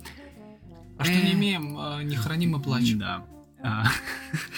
[0.98, 2.98] А что не имеем, э, не храним и плачем.
[2.98, 3.24] Да.
[3.62, 3.86] А,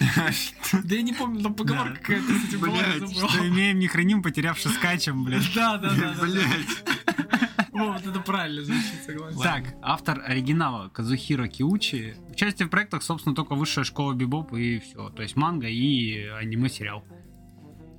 [0.73, 4.21] Да я не помню, там поговорка какая-то с этим была, Блядь, что имеем, не храним,
[4.21, 5.55] потерявши скачем, блядь.
[5.55, 6.15] Да, да, да.
[6.27, 7.60] да.
[7.81, 9.41] Во, Вот это правильно звучит, согласен.
[9.41, 12.16] Так, автор оригинала Казухиро Киучи.
[12.31, 15.11] Участие в проектах, собственно, только высшая школа Бибоп и все.
[15.11, 17.05] То есть манга и аниме-сериал.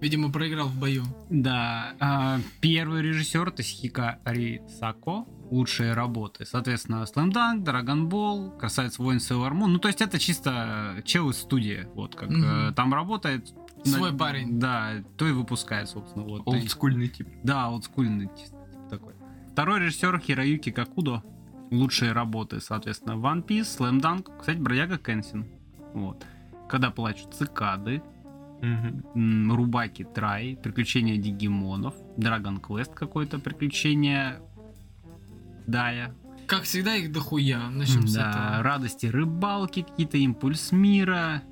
[0.01, 1.03] Видимо, проиграл в бою.
[1.29, 5.25] Да, а, первый режиссер это Хика Арисако.
[5.51, 6.45] Лучшие работы.
[6.45, 9.67] Соответственно, Slam Dunk, Dragon Ball, Красавица Воин Sailor Moon.
[9.67, 11.87] Ну, то есть это чисто чел из студии.
[11.93, 13.53] Вот как э, там работает.
[13.83, 14.59] Свой На- парень.
[14.59, 16.25] Да, то и выпускает, собственно.
[16.25, 16.43] Вот.
[16.45, 17.27] Олдскульный тип.
[17.43, 18.55] Да, олдскульный тип.
[19.51, 21.23] Второй режиссер Хироюки Какудо.
[21.71, 25.45] Лучшие работы, соответственно, One Piece, Slam Dunk, кстати, Бродяга Кэнсин.
[25.93, 26.25] Вот.
[26.69, 28.01] Когда плачут цикады,
[28.61, 34.41] м, Рубаки Трай, Приключения Дигимонов, Драгон Квест какое-то приключение
[35.67, 36.13] Дая.
[36.47, 37.69] Как всегда, их дохуя.
[37.69, 38.63] Начнем с Да, этого.
[38.63, 41.43] радости рыбалки, какие-то импульс мира.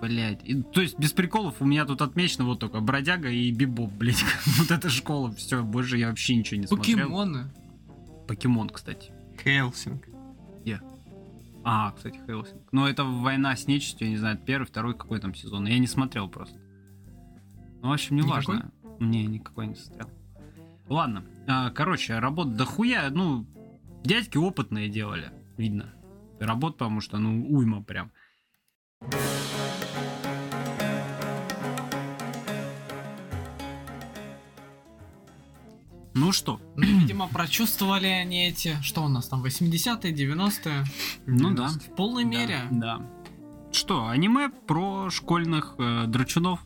[0.00, 0.40] Блять.
[0.72, 4.24] То есть без приколов у меня тут отмечено вот только Бродяга и Бибоп, блять.
[4.58, 6.98] вот эта школа, все, больше я вообще ничего не смотрел.
[6.98, 7.50] Покемоны.
[8.26, 9.12] Покемон, кстати.
[9.42, 10.10] Хелсинг.
[11.62, 12.62] А, кстати, Хелсинг.
[12.72, 15.66] Но это война с нечистью, я не знаю, первый, второй, какой там сезон.
[15.66, 16.58] Я не смотрел просто.
[17.82, 18.56] Ну, в общем, не Никакой?
[18.56, 18.72] важно.
[18.98, 20.10] Не, никакой не смотрел.
[20.88, 21.24] Ладно.
[21.46, 23.46] а, короче, работа дохуя, ну,
[24.02, 25.94] дядьки опытные делали, видно.
[26.40, 28.10] Работа, потому что, ну, уйма прям.
[36.20, 36.60] Ну что?
[36.76, 40.84] Ну, Видимо, прочувствовали они эти, что у нас там, 80-е, 90-е,
[41.26, 41.68] Ну да.
[41.68, 42.60] в полной мере.
[42.70, 43.00] Да.
[43.72, 46.60] Что, аниме про школьных э, драчунов?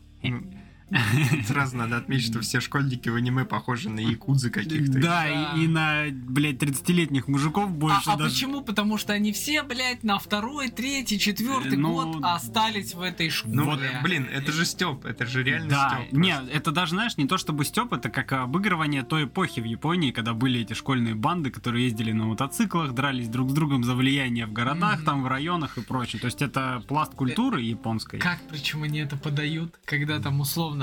[1.47, 4.93] Сразу надо отметить, что все школьники в аниме похожи на якудзы каких-то.
[4.93, 5.53] Да, Да.
[5.55, 8.29] И, и на, блядь, 30-летних мужиков А, больше а даже.
[8.29, 8.61] почему?
[8.61, 13.29] Потому что они все, блядь, на второй, третий, четвертый Э, ну, год остались в этой
[13.29, 13.55] школе.
[13.55, 16.13] Ну вот, блин, это же Степ, это же реально Да, Степ.
[16.13, 20.11] не, это даже, знаешь, не то чтобы Степ, это как обыгрывание той эпохи в Японии,
[20.11, 24.45] когда были эти школьные банды, которые ездили на мотоциклах, дрались друг с другом за влияние
[24.45, 26.19] в городах, там, в районах и прочее.
[26.19, 28.19] То есть это пласт культуры японской.
[28.19, 30.74] Как причем они это подают, когда там условно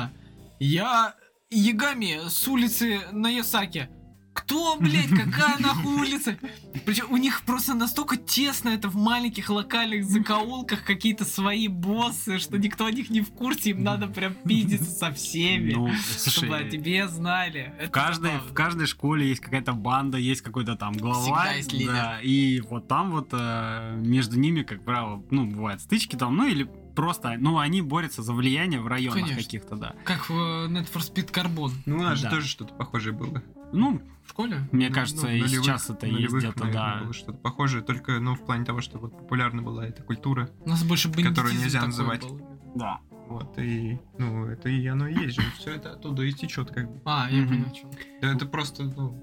[0.59, 1.14] Я
[1.51, 3.88] Ягами с улицы Наесаки.
[4.32, 6.38] Кто, блядь, какая нахуй улица?
[6.86, 12.57] Причем у них просто настолько тесно это в маленьких локальных закоулках какие-то свои боссы, что
[12.57, 15.74] никто о них не в курсе, им надо прям пиздиться со всеми.
[15.74, 15.93] Ну,
[16.26, 17.74] чтобы о слушай, тебе знали.
[17.86, 21.20] в каждой, в каждой школе есть какая-то банда, есть какой-то там глава.
[21.20, 21.93] Всегда есть лидер.
[21.93, 26.47] Да, и вот там вот э, между ними, как правило, ну, бывают стычки там, ну,
[26.47, 29.43] или просто, ну, они борются за влияние в районах Конечно.
[29.43, 29.95] каких-то, да.
[30.05, 31.70] Как в э, Need for Speed Carbon.
[31.86, 32.30] Ну, у нас же Да.
[32.30, 33.43] тоже что-то похожее было.
[33.72, 34.68] Ну, В школе?
[34.72, 37.03] мне Ну, кажется, ну, и нулевых- сейчас это есть нулевых, где-то, наверное, да.
[37.05, 40.51] было что-то похожее, только, ну, в плане того, что вот популярна была эта культура.
[40.64, 42.22] У нас больше Которую нельзя называть.
[42.22, 42.40] был.
[42.74, 43.01] Да.
[43.28, 45.43] Вот, и, ну, это и оно и есть же.
[45.59, 47.01] Все это оттуда и течет, как бы.
[47.07, 47.90] А, я понял, о чём.
[48.20, 49.18] Да Это просто, ну,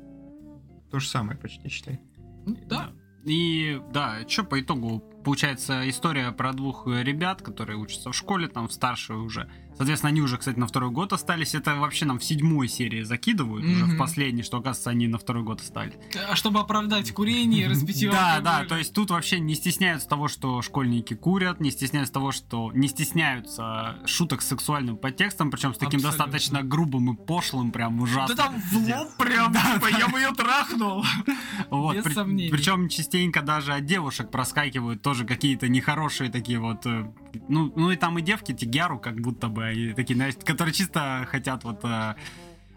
[0.90, 2.00] то же самое почти, считай.
[2.46, 2.92] Ну, Да.
[3.24, 5.00] И да, что по итогу?
[5.24, 9.50] Получается история про двух э, ребят, которые учатся в школе, там в старшей уже.
[9.80, 11.56] Соответственно, они уже, кстати, на второй год остались.
[11.56, 13.96] Это вообще нам в седьмой серии закидывают, уже Мгм.
[13.96, 15.94] в последней, что, оказывается, они на второй год остались.
[16.30, 20.28] А чтобы оправдать курение и распитие Да, да, то есть тут вообще не стесняются того,
[20.28, 25.78] что школьники курят, не стесняются того, что не стесняются шуток с сексуальным подтекстом, причем с
[25.78, 26.26] таким Абсолютно.
[26.26, 28.36] достаточно грубым и пошлым, прям ужасно.
[28.36, 31.06] Да там в лоб прям, типа, я бы ее трахнул.
[31.70, 32.50] Вот, без сомнений.
[32.50, 36.86] Причем частенько даже от девушек проскакивают тоже какие-то нехорошие такие вот...
[36.86, 37.12] э,
[37.48, 41.28] Ну, ну и там и девки Тигяру как будто бы, они такие, знаешь, которые чисто
[41.30, 42.16] хотят вот э,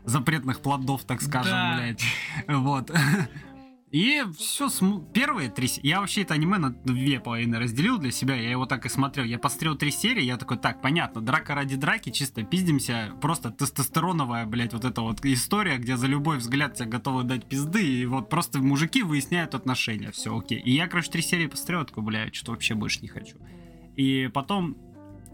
[0.04, 1.76] запретных плодов, так скажем, Да.
[1.78, 2.04] блядь.
[2.48, 2.90] Вот.
[3.92, 4.70] И все,
[5.12, 5.68] первые три...
[5.82, 9.26] Я вообще это аниме на две половины разделил для себя, я его так и смотрел.
[9.26, 14.46] Я посмотрел три серии, я такой, так, понятно, драка ради драки, чисто пиздимся, просто тестостероновая,
[14.46, 18.30] блядь, вот эта вот история, где за любой взгляд тебе готовы дать пизды, и вот
[18.30, 20.58] просто мужики выясняют отношения, все окей.
[20.58, 23.36] И я, короче, три серии посмотрел, такой, блядь, что вообще больше не хочу.
[23.96, 24.74] И потом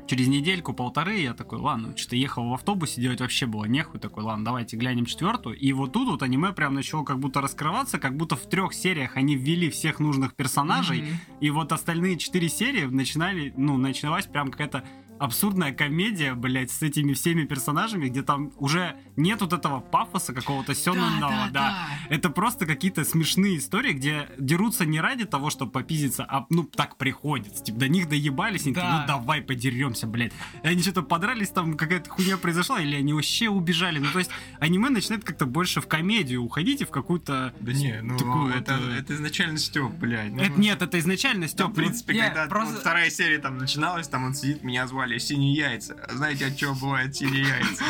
[0.08, 4.24] через недельку, полторы, я такой, ладно, что-то ехал в автобусе, делать вообще было нехуй, такой,
[4.24, 5.56] ладно, давайте глянем четвертую.
[5.56, 9.16] И вот тут вот аниме прям начало как будто раскрываться, как будто в трех сериях
[9.16, 11.10] они ввели всех нужных персонажей, Мгм.
[11.40, 14.82] и вот остальные четыре серии начинали, ну, началась прям какая-то
[15.18, 20.74] абсурдная комедия, блядь, с этими всеми персонажами, где там уже нет вот этого пафоса какого-то
[20.74, 26.46] сёнэнного, да, это просто какие-то смешные истории, где дерутся не ради того, чтобы попиздиться, а
[26.50, 27.62] ну так приходится.
[27.64, 29.00] Типа до них доебались, они такие, Да.
[29.02, 30.32] ну давай подеремся, блядь.
[30.62, 33.98] И они что-то подрались, там какая-то хуйня произошла, или они вообще убежали.
[33.98, 37.52] Ну то есть аниме начинает как-то больше в комедию уходить и в какую-то...
[37.60, 40.32] Да не, ну Такую это, вот, это изначально Степ, блядь.
[40.32, 41.66] Ну, Это, нет, это изначально Там, Степ.
[41.68, 45.07] в принципе, Я когда просто- вот вторая серия там начиналась, там он сидит, меня звали
[45.16, 45.96] Синие Яйца.
[46.10, 47.84] Знаете, от чего бывают синие яйца?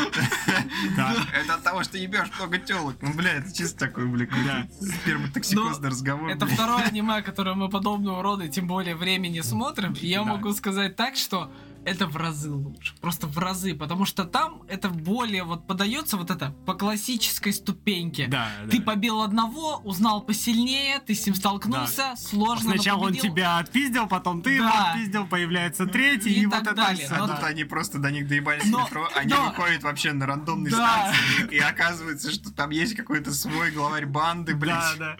[1.33, 2.95] Это от того, что ебешь много телок.
[3.01, 6.29] Ну, бля, это чисто такой, бля, сперматоксикозный разговор.
[6.29, 9.93] Это второе аниме, которое мы подобного рода, тем более времени смотрим.
[9.99, 11.51] И я могу сказать так, что
[11.89, 12.95] это в разы лучше.
[13.01, 13.75] Просто в разы.
[13.75, 18.27] Потому что там это более вот подается вот это по классической ступеньке.
[18.27, 18.83] Да, Ты да.
[18.83, 24.41] побил одного, узнал посильнее, ты с ним столкнулся, сложно, но Сначала он тебя отпиздил, потом
[24.41, 24.91] ты его Да.
[24.91, 27.05] отпиздил, появляется третий, И и, так вот это далее.
[27.05, 27.35] всё, Но А да.
[27.35, 30.71] тут они просто до них доебались Но- в метро, они но- выходят вообще на рандомной
[30.71, 31.11] Да.
[31.13, 34.97] станции, и оказывается, что там есть какой-то свой главарь банды, Да, блядь.
[34.99, 35.17] да.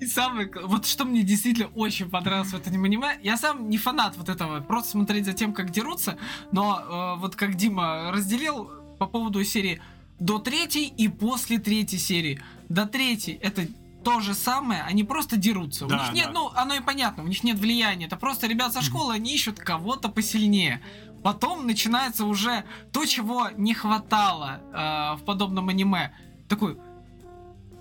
[0.00, 4.16] И самое, вот что мне действительно очень понравилось в этом аниме, я сам не фанат
[4.16, 6.11] вот этого, просто смотреть за тем, как дерутся,
[6.52, 6.80] но
[7.16, 9.80] э, вот как Дима разделил по поводу серии
[10.18, 12.40] до третьей и после третьей серии.
[12.68, 13.66] До третьей это
[14.04, 15.86] то же самое, они просто дерутся.
[15.86, 16.32] у Да, них нет, да.
[16.32, 18.06] ну, оно и понятно, у них нет влияния.
[18.06, 20.80] Это просто ребят со школы, они ищут кого-то посильнее.
[21.22, 26.12] Потом начинается уже то, чего не хватало э, в подобном аниме.
[26.48, 26.78] Такой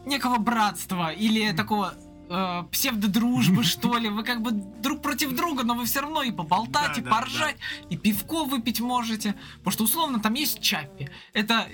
[0.05, 1.93] некого братства или такого
[2.31, 4.09] э, псевдодружбы, что ли.
[4.09, 7.09] Вы как бы друг против друга, но вы все равно и поболтать, Да, и да,
[7.09, 7.57] поржать,
[7.89, 9.35] и пивко выпить можете.
[9.57, 11.09] Потому что, условно, там есть Чаппи.
[11.33, 11.67] Это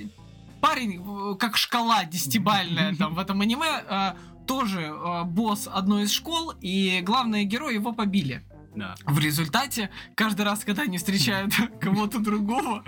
[0.61, 4.13] парень, э, как шкала десятибальная там в этом аниме, э,
[4.47, 8.43] тоже э, босс одной из школ, и главные герои его побили.
[8.75, 8.95] Да.
[9.05, 12.83] В результате, каждый раз, когда они встречают кого-то другого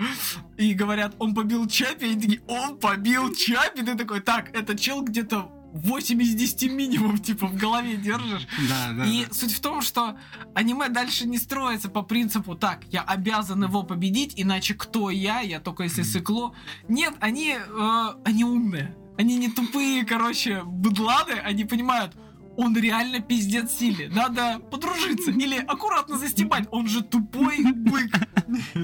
[0.56, 5.02] и говорят, он побил Чапи, они такие, он побил Чапи, ты такой, так, это чел
[5.02, 8.46] где-то 8 из 10 минимум, типа, в голове держишь.
[8.68, 9.34] Да, да, И да.
[9.34, 10.16] суть в том, что
[10.54, 15.60] аниме дальше не строится по принципу так, я обязан его победить, иначе кто я, я
[15.60, 16.54] только если сыкло.
[16.88, 18.96] Нет, они, э, они умные.
[19.18, 22.14] Они не тупые, короче, быдланы, они понимают,
[22.60, 24.08] он реально пиздец сильный.
[24.08, 26.68] Надо подружиться или аккуратно застебать.
[26.70, 28.12] Он же тупой бык.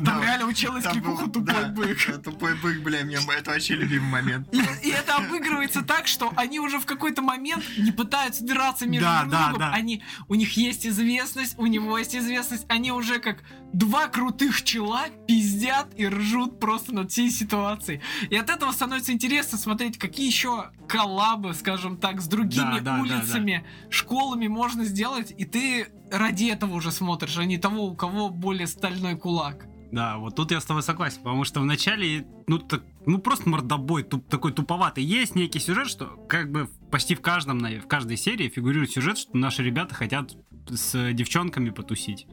[0.04, 2.22] Там реально у чела был- тупой бык.
[2.24, 4.48] Тупой бык, бля, мне это вообще любимый момент.
[4.82, 9.70] И, это обыгрывается так, что они уже в какой-то момент не пытаются драться между другом.
[9.74, 12.64] Они, у них есть известность, у него есть известность.
[12.68, 13.42] Они уже как
[13.74, 18.00] два крутых чела пиздят и ржут просто над всей ситуацией.
[18.30, 24.46] И от этого становится интересно смотреть, какие еще коллабы, скажем так, с другими улицами, школами
[24.48, 25.32] можно сделать.
[25.36, 29.66] И ты ради этого уже смотришь, а не того, у кого более стальной кулак.
[29.92, 34.02] Да, вот тут я с тобой согласен, потому что вначале, ну, так, ну просто мордобой
[34.02, 35.04] туп- такой туповатый.
[35.04, 39.36] Есть некий сюжет, что как бы почти в каждом, в каждой серии фигурирует сюжет, что
[39.36, 40.36] наши ребята хотят
[40.68, 42.26] с девчонками потусить.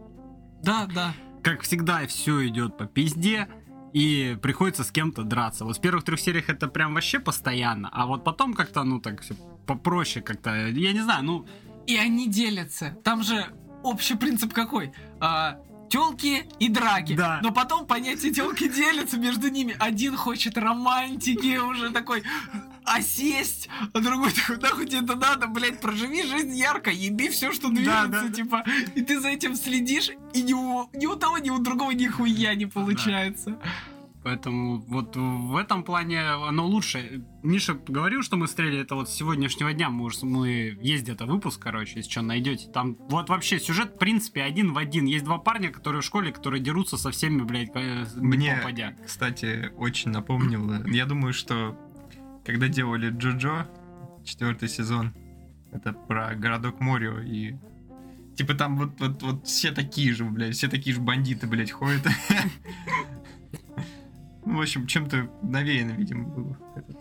[0.64, 1.14] Да, да.
[1.44, 3.48] Как всегда, все идет по пизде,
[3.94, 5.66] и приходится с кем-то драться.
[5.66, 9.22] Вот в первых трех сериях это прям вообще постоянно, а вот потом как-то, ну так,
[9.22, 9.36] все
[9.66, 11.46] попроще как-то, я не знаю, ну,
[11.88, 12.98] И они делятся.
[13.04, 13.46] Там же
[13.84, 14.92] общий принцип какой?
[15.20, 17.14] А, телки и драки.
[17.16, 17.40] Да.
[17.44, 19.76] Но потом понятие телки делятся между ними.
[19.80, 22.24] Один хочет романтики, уже такой
[22.86, 27.70] осесть, а другой такой, нахуй тебе это надо, блядь, проживи жизнь ярко, еби все, что
[27.70, 28.30] движется, да.
[28.32, 28.64] типа.
[28.96, 32.56] И ты за этим следишь, и ни у, ни у того, ни у другого нихуя
[32.56, 33.60] не получается.
[34.24, 37.26] Поэтому вот в этом плане оно лучше.
[37.44, 39.90] Миша говорил, что мы стреляли это вот с сегодняшнего дня.
[39.90, 42.70] Мы, уже- мы есть где-то выпуск, короче, если что, найдете.
[42.70, 45.04] Там вот вообще сюжет, в принципе, один в один.
[45.04, 48.96] Есть два парня, которые в школе, которые дерутся со всеми, блядь, э, Мне- попадя.
[49.06, 50.88] Кстати, очень напомнило.
[50.88, 51.78] Я думаю, что
[52.46, 53.68] когда делали Джоджо,
[54.24, 55.14] четвертый сезон,
[55.72, 57.56] это про городок Морио и
[58.36, 62.06] Типа там вот, вот, вот все такие же, блядь, все такие же бандиты, блядь, ходят.
[64.46, 66.58] Ну, в общем, чем-то навеяно, видимо, было.
[66.76, 66.98] этот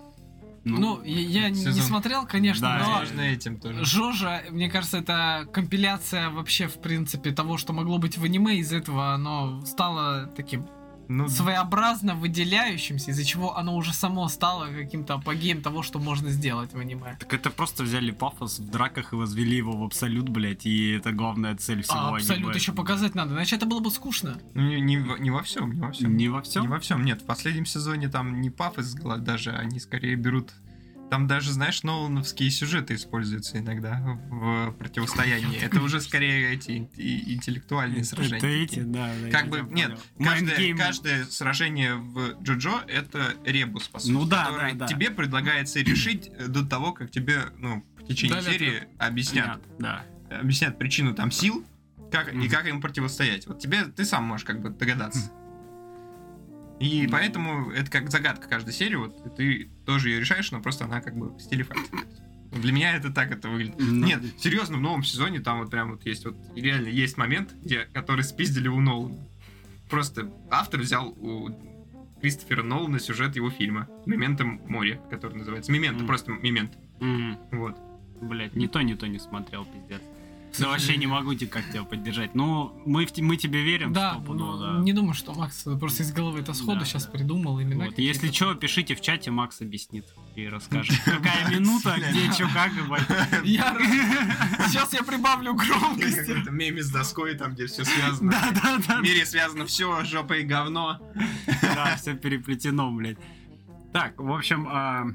[0.62, 3.84] Ну, я, не смотрел, конечно, Да, но Возможно, этим тоже.
[3.84, 8.59] Жожа, мне кажется, это компиляция вообще, в принципе, того, что могло быть в аниме.
[8.59, 10.66] Из этого оно стало таким
[11.16, 16.72] Ну, своеобразно выделяющимся, из-за чего оно уже само стало каким-то апогеем того, что можно сделать
[16.72, 17.16] в аниме.
[17.20, 21.12] Так это просто взяли пафос в драках и возвели его в абсолют, блядь, и это
[21.12, 22.54] главная цель всего А абсолют аниме.
[22.54, 24.38] еще показать надо, иначе это было бы скучно.
[24.54, 26.16] ну, не, не во- не во всем, не во всем.
[26.16, 26.62] Не во всем?
[26.62, 27.22] Не во всем, нет.
[27.22, 30.52] В последнем сезоне там не пафос даже, они скорее берут...
[31.12, 34.00] Там даже, знаешь, нолановские сюжеты используются иногда
[34.30, 35.58] в противостоянии.
[35.60, 38.38] Это уже скорее эти интеллектуальные сражения.
[38.38, 39.12] Это эти, да.
[39.30, 45.10] Как бы, нет, каждое, сражение в Джоджо это ребус, по сути, Ну да, да, тебе
[45.10, 50.06] предлагается решить до того, как тебе, ну, в течение серии объяснят, Да.
[50.30, 51.62] объяснят причину там сил,
[52.10, 53.46] как, и как им противостоять.
[53.46, 55.30] Вот тебе, ты сам можешь как бы догадаться.
[56.82, 57.12] И Да.
[57.12, 61.16] поэтому это как загадка каждой серии, вот, ты тоже ее решаешь, но просто она как
[61.16, 61.66] бы в стиле.
[62.50, 63.76] Для меня это так это выглядит.
[63.78, 67.54] Ну, Нет, серьезно, в новом сезоне там вот прям вот есть вот реально есть момент,
[67.62, 69.16] где который спиздили у Нолана.
[69.88, 71.50] Просто автор взял у
[72.20, 75.72] Кристофера Нолана сюжет его фильма «Мементо море», который называется.
[75.72, 76.06] «Мементо», Мгм.
[76.06, 76.72] просто «Мемент».
[77.00, 77.76] м, Вот.
[78.20, 80.00] Блядь, ни то, ни то не смотрел, пиздец.
[80.59, 82.34] Да вообще не могу тебе как тебя поддержать.
[82.34, 84.78] Ну, мы, в те- мы тебе верим, Да, ну, да.
[84.80, 87.12] не думаю, что Макс просто из головы это сходу Да, сейчас да.
[87.12, 87.86] придумал именно.
[87.86, 90.05] Вот, Если что, пишите в чате, Макс объяснит
[90.36, 90.94] и расскажет.
[91.05, 92.72] Какая минута, где, что, как.
[94.68, 96.48] Сейчас я прибавлю громкости.
[96.50, 98.32] Меме с доской, там, где все связано.
[98.32, 98.98] Да, да, да.
[98.98, 101.00] В мире связано все, жопа и говно.
[101.62, 103.18] Да, все переплетено, блядь.
[103.92, 105.07] Так, в общем, а,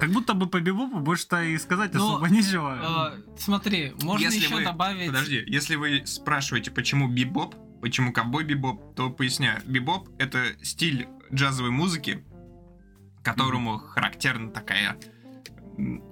[0.00, 2.78] как будто бы по Бибопу больше-то и сказать Ну, особо нечего.
[2.80, 5.06] А, Смотри, можно Если еще вы- добавить...
[5.08, 9.60] Подожди, если вы спрашиваете, почему бибоп, почему ковбой бибоп, то поясняю.
[9.66, 12.24] Бибоп— это стиль джазовой музыки,
[13.22, 14.96] которому характерна такая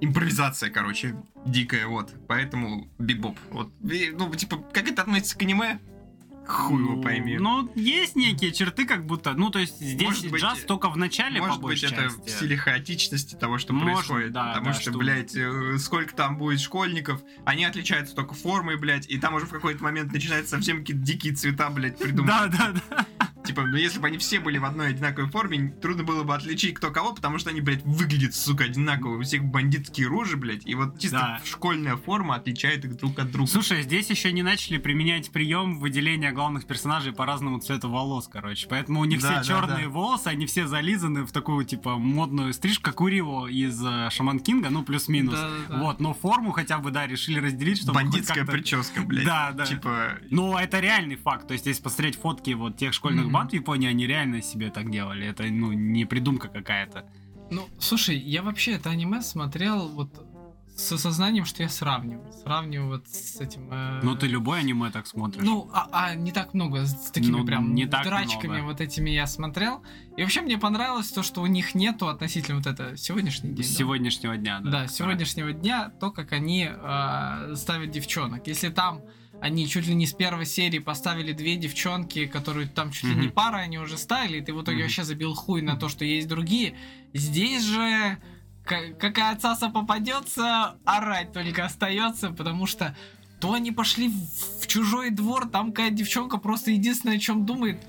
[0.00, 1.16] импровизация, короче,
[1.46, 2.14] дикая, вот.
[2.26, 3.36] Поэтому бибоп.
[3.50, 5.78] Вот, И, ну, типа, как это относится к аниме?
[6.48, 7.36] Хуй его Ну, пойми.
[7.38, 9.34] Ну, есть некие черты, как будто.
[9.34, 12.08] Ну, то есть здесь Может быть, джаз только в начале, Может по быть, большей это
[12.08, 12.36] в части.
[12.36, 14.32] стиле хаотичности того, что Может, происходит.
[14.32, 18.76] да, потому да, что, что- блядь, э, сколько там будет школьников, они отличаются только формой,
[18.78, 22.50] блядь, и там уже в какой-то момент начинаются совсем какие-то дикие цвета, блядь, придумывать.
[22.52, 23.06] Да, да, да.
[23.48, 26.74] Типа, ну если бы они все были в одной одинаковой форме, трудно было бы отличить
[26.74, 29.16] кто кого, потому что они, блядь, выглядят, сука, одинаково.
[29.16, 31.40] У всех бандитские рожи, блядь, и вот чисто Да.
[31.46, 33.50] школьная форма отличает их друг от друга.
[33.50, 38.66] Слушай, здесь еще не начали применять прием выделения главных персонажей по разному цвету волос, короче.
[38.68, 39.90] Поэтому у них Да, все да, черные да.
[39.90, 44.40] волосы, они все зализаны в такую, типа, модную стрижку, как у Рио из э, Шаман
[44.40, 45.34] Кинга, ну, плюс-минус.
[45.36, 45.82] Да-да-да.
[45.82, 47.94] Вот, но форму хотя бы, да, решили разделить, чтобы...
[47.94, 49.24] Бандитская прическа, блядь.
[49.24, 49.64] Да, да.
[49.64, 51.46] Типа, Ну, это реальный факт.
[51.48, 53.30] То есть, если посмотреть фотки вот тех школьных.
[53.38, 55.26] Банд в Японии, они реально себе так делали.
[55.26, 57.04] Это, ну, не придумка какая-то.
[57.50, 60.10] Ну, слушай, я вообще это аниме смотрел вот
[60.76, 62.32] с осознанием, что я сравниваю.
[62.32, 63.68] Сравниваю вот с этим...
[63.72, 65.44] э, Ну, ты любой аниме так смотришь.
[65.44, 68.66] Ну, а, а не так много, с такими Ну, прям не так драчками много.
[68.66, 69.82] вот этими я смотрел.
[70.16, 73.64] И вообще мне понравилось то, что у них нету относительно вот это сегодняшний день.
[73.64, 73.74] с да?
[73.76, 74.70] сегодняшнего дня, да.
[74.70, 78.46] Да, с сегодняшнего дня, то, как они э, ставят девчонок.
[78.48, 79.00] Если там
[79.40, 83.26] они чуть ли не с первой серии поставили две девчонки, которые там чуть ли не
[83.26, 83.32] Мгм.
[83.32, 84.82] пара, они уже ставили, и ты в итоге Мгм.
[84.84, 86.74] вообще забил хуй на то, что есть другие.
[87.14, 88.18] Здесь же
[88.64, 92.96] ка- какая цаса попадется, орать только остается, потому что
[93.40, 97.86] то они пошли в, в чужой двор, там какая девчонка просто единственное, о чем думает,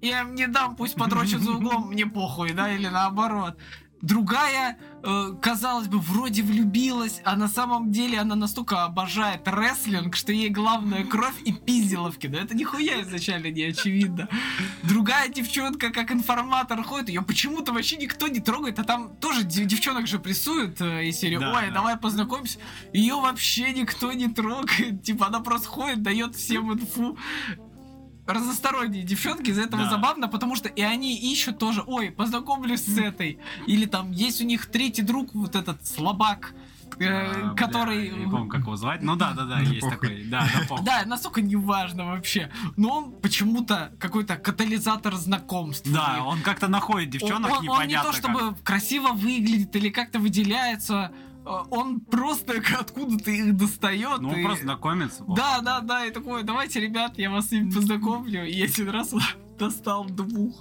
[0.00, 3.56] я им не дам, пусть подрочат за углом, мне похуй, да, или наоборот.
[4.02, 10.32] Другая, э, казалось бы, вроде влюбилась, а на самом деле она настолько обожает рестлинг, что
[10.32, 12.26] ей главная кровь и пизделовки.
[12.26, 14.28] Да это нихуя изначально не очевидно.
[14.82, 19.66] Другая девчонка, как информатор, ходит, ее почему-то вообще никто не трогает, а там тоже дев-
[19.66, 21.74] девчонок же прессуют э, из серии, Да, ой, да.
[21.74, 22.58] давай познакомимся.
[22.92, 25.02] Ее вообще никто не трогает.
[25.04, 27.16] Типа она просто ходит, дает всем инфу
[28.26, 29.90] разносторонние девчонки, из-за этого Да.
[29.90, 33.38] забавно, потому что и они ищут тоже, ой, познакомлюсь с этой.
[33.66, 36.54] Или там есть у них третий друг, вот этот слабак,
[36.98, 38.06] э, А, бля, который...
[38.08, 39.02] я не помню, как его звать.
[39.02, 39.96] Ну да, да, да, есть похуй.
[39.96, 40.24] такой.
[40.24, 40.76] Да, да.
[40.82, 42.50] Да, настолько неважно вообще.
[42.76, 45.90] Но он почему-то какой-то катализатор знакомств.
[45.90, 46.24] Да, них.
[46.26, 50.18] он как-то находит девчонок он, он- он не непонятно то чтобы красиво выглядит или как-то
[50.20, 51.10] выделяется,
[51.44, 54.20] он просто откуда-то их достает.
[54.20, 55.24] Ну, он и- просто знакомится.
[55.28, 58.46] Да, да, да, и такой, давайте, ребят, я вас с ним познакомлю.
[58.46, 59.14] И один раз
[59.58, 60.54] достал двух.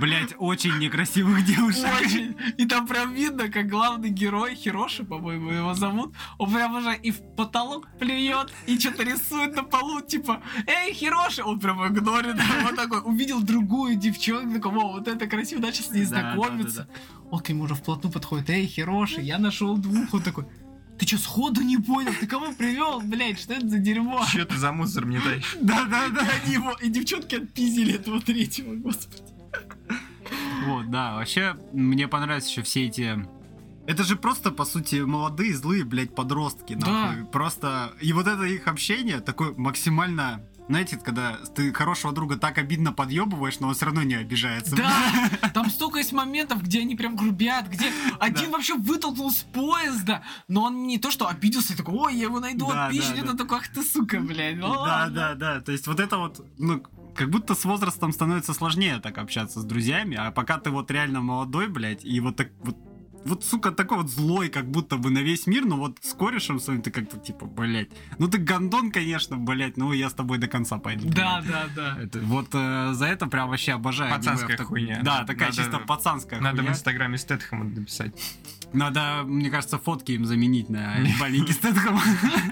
[0.00, 1.86] Блять, очень некрасивых девушек.
[2.00, 2.36] Очень.
[2.56, 7.10] И там прям видно, как главный герой, Хироши, по-моему, его зовут, он прям уже и
[7.10, 11.42] в потолок плюет, и что-то рисует на полу, типа, эй, Хироши!
[11.42, 15.90] Он прям игнорит, вот такой, увидел другую девчонку, такой, о, вот это красиво, начал с
[15.90, 16.88] ней знакомиться.
[17.30, 20.46] Он к нему уже вплотную подходит, эй, Хироши, я нашел двух, он такой,
[20.98, 22.12] ты что, сходу не понял?
[22.20, 23.40] Ты кого привел, блядь?
[23.40, 24.22] Что это за дерьмо?
[24.30, 25.56] Че ты за мусор мне даешь?
[25.58, 26.28] Да, да, да.
[26.44, 29.29] Они его, и девчонки отпиздили этого третьего, господи.
[30.66, 33.26] Вот, да, вообще, мне понравились еще все эти...
[33.86, 37.24] Это же просто, по сути, молодые, злые, блядь, подростки, нахуй.
[37.26, 37.92] Просто...
[38.00, 40.42] И вот это их общение такое максимально...
[40.68, 44.76] Знаете, когда ты хорошего друга так обидно подъебываешь, но он все равно не обижается.
[44.76, 44.92] Да,
[45.52, 47.86] там столько есть моментов, где они прям грубят, где
[48.20, 48.52] один Да.
[48.52, 52.68] вообще вытолкнул с поезда, но он не то что обиделся, такой, ой, я его найду,
[52.68, 53.38] Да, отпишет, да, да.
[53.38, 54.58] такой, ах ты сука, блядь.
[54.58, 55.14] ну Да, ладно».
[55.16, 55.60] да, да.
[55.60, 56.84] То есть вот это вот, ну,
[57.20, 61.20] как будто с возрастом становится сложнее так общаться с друзьями, а пока ты вот реально
[61.20, 62.76] молодой, блядь, и вот так вот
[63.26, 66.58] вот, сука, такой вот злой, как будто бы на весь мир, но вот с корешем
[66.58, 67.90] своим ты как-то типа, блядь.
[68.18, 71.06] Ну ты гандон, конечно, блядь, ну я с тобой до конца пойду.
[71.10, 71.98] Да, да, да.
[72.02, 74.08] Это, вот э, за это прям вообще обожаю.
[74.14, 75.00] аниме Пацанская в так- хуйня.
[75.02, 76.72] Да, такая Надо- чисто пацанская Надо в хуйня.
[76.72, 78.14] инстаграме Стэтхэма написать.
[78.72, 82.00] Надо, мне кажется, фотки им заменить на ебальники Стэтхэма.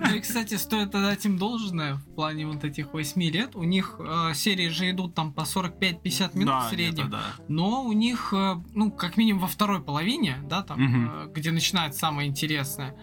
[0.08, 3.54] Ну и, кстати, стоит отдать им должное в плане вот этих 8 лет.
[3.54, 7.10] У них э, серии же идут там по 45-50 минут Да, в среднем.
[7.10, 7.22] да.
[7.48, 11.10] Но у них, э, ну, как минимум во второй половине, да, там, Мгм.
[11.10, 12.96] э, где начинается самое интересное,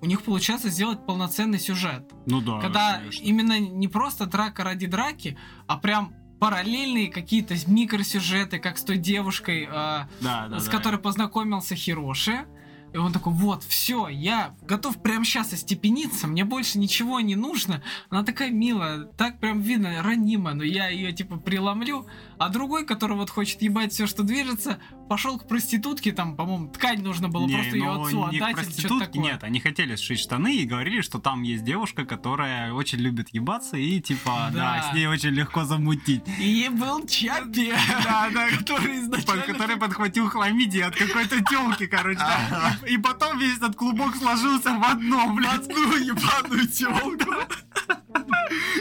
[0.00, 2.12] у них получается сделать полноценный сюжет.
[2.26, 2.60] Ну да.
[2.60, 3.24] Когда конечно.
[3.24, 9.64] именно не просто драка ради драки, а прям параллельные какие-то микросюжеты, как с той девушкой,
[9.64, 10.06] э, Да,
[10.48, 10.70] да, с да.
[10.70, 12.46] которой познакомился Хироши.
[12.92, 17.82] И он такой, вот, все, я готов прямо сейчас остепениться, мне больше ничего не нужно.
[18.10, 22.06] Она такая милая, так прям видно, ранимая, но я ее типа преломлю.
[22.38, 24.78] А другой, который вот хочет ебать все, что движется,
[25.08, 28.42] пошел к проститутке, там, по-моему, ткань нужно было Не, просто ее ну, отцу не к
[28.42, 29.22] отдать проститутке, такое.
[29.22, 33.76] Нет, они хотели сшить штаны и говорили, что там есть девушка, которая очень любит ебаться
[33.76, 34.90] и типа, да, Да.
[34.90, 36.22] с ней очень легко замутить.
[36.38, 37.72] И был Чаппи,
[38.04, 39.42] Да, да, который изначально...
[39.42, 42.18] который подхватил хламидии от какой-то телки, короче.
[42.18, 42.77] да.
[42.86, 45.64] И потом весь этот клубок сложился в одно, блядь.
[45.64, 47.34] одну ебаную телку.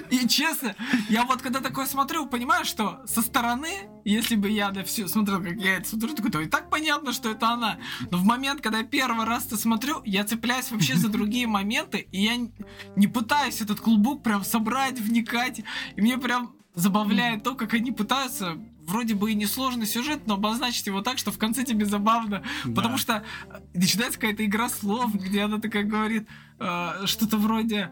[0.10, 0.76] И честно,
[1.10, 5.41] я вот когда такое смотрю, понимаю, что со стороны, если бы я на все смотрел,
[5.41, 7.78] как я это смотрю, такой, то и так понятно, что это она.
[8.10, 12.08] Но в момент, когда я первый раз это смотрю, я цепляюсь вообще за другие моменты,
[12.12, 12.38] и я
[12.95, 15.62] не пытаюсь этот клубок прям собрать, вникать.
[15.95, 20.88] И мне прям забавляет то, как они пытаются вроде бы и несложный сюжет, но обозначить
[20.88, 22.41] его так, что в конце тебе забавно.
[22.63, 26.27] Потому что э, начинается какая-то игра слов, где она такая говорит
[26.59, 27.91] э, что-то вроде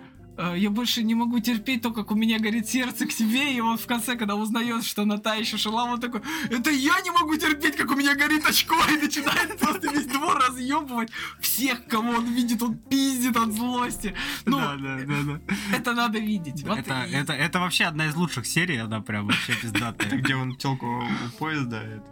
[0.56, 3.78] я больше не могу терпеть то, как у меня горит сердце к себе, и он
[3.78, 7.36] в конце, когда узнает, что она та еще шалава, он такой, это я не могу
[7.38, 11.10] терпеть, как у меня горит очко, и начинает просто весь двор разъебывать
[11.40, 14.14] всех, кого он видит, он пиздит от злости.
[14.46, 15.56] Ну, Да, да, да, да.
[15.78, 16.64] это надо видеть.
[16.64, 20.10] Вот Это, и- это, это вообще одна из лучших серий, она прям вообще пиздатая.
[20.18, 22.04] где он телку у поезда это.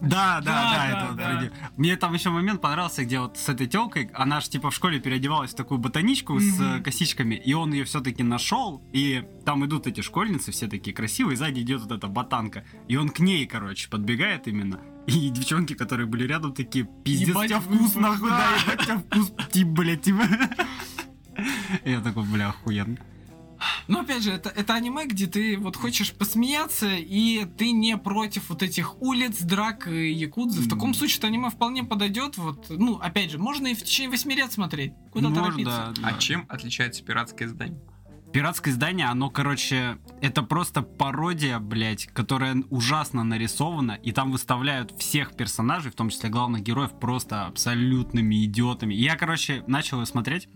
[0.00, 1.50] Да, да, Да, это да.
[1.76, 5.00] Мне там еще момент понравился, где вот с этой телкой, она же типа в школе
[5.00, 9.86] переодевалась в такую ботаничку с э, косичками, и он ее все-таки нашел, и там идут
[9.86, 13.88] эти школьницы, все такие красивые, сзади идет вот эта ботанка, и он к ней, короче,
[13.88, 14.80] подбегает именно.
[15.06, 18.48] И девчонки, которые были рядом, такие, пиздец, Ебать у тебя вкус, нахуй, да.
[18.56, 20.22] ебать, у тебя вкус, тип, блядь, типа.
[21.84, 22.96] Я такой, бля, охуенно.
[23.88, 28.48] Ну, опять же, это, это аниме, где ты вот хочешь посмеяться, и ты не против
[28.50, 30.62] вот этих улиц, драк и якудзы.
[30.62, 32.36] В таком случае это аниме вполне подойдет.
[32.38, 34.92] Вот, ну, опять же, можно и в течение 8 лет смотреть.
[35.12, 35.92] Куда Может, торопиться?
[35.96, 36.08] да, да.
[36.08, 37.80] А чем отличается пиратское издание?
[38.32, 45.36] Пиратское издание, оно, короче, это просто пародия, блядь, которая ужасно нарисована, и там выставляют всех
[45.36, 48.92] персонажей, в том числе главных героев, просто абсолютными идиотами.
[48.92, 50.48] И я, короче, начал ее смотреть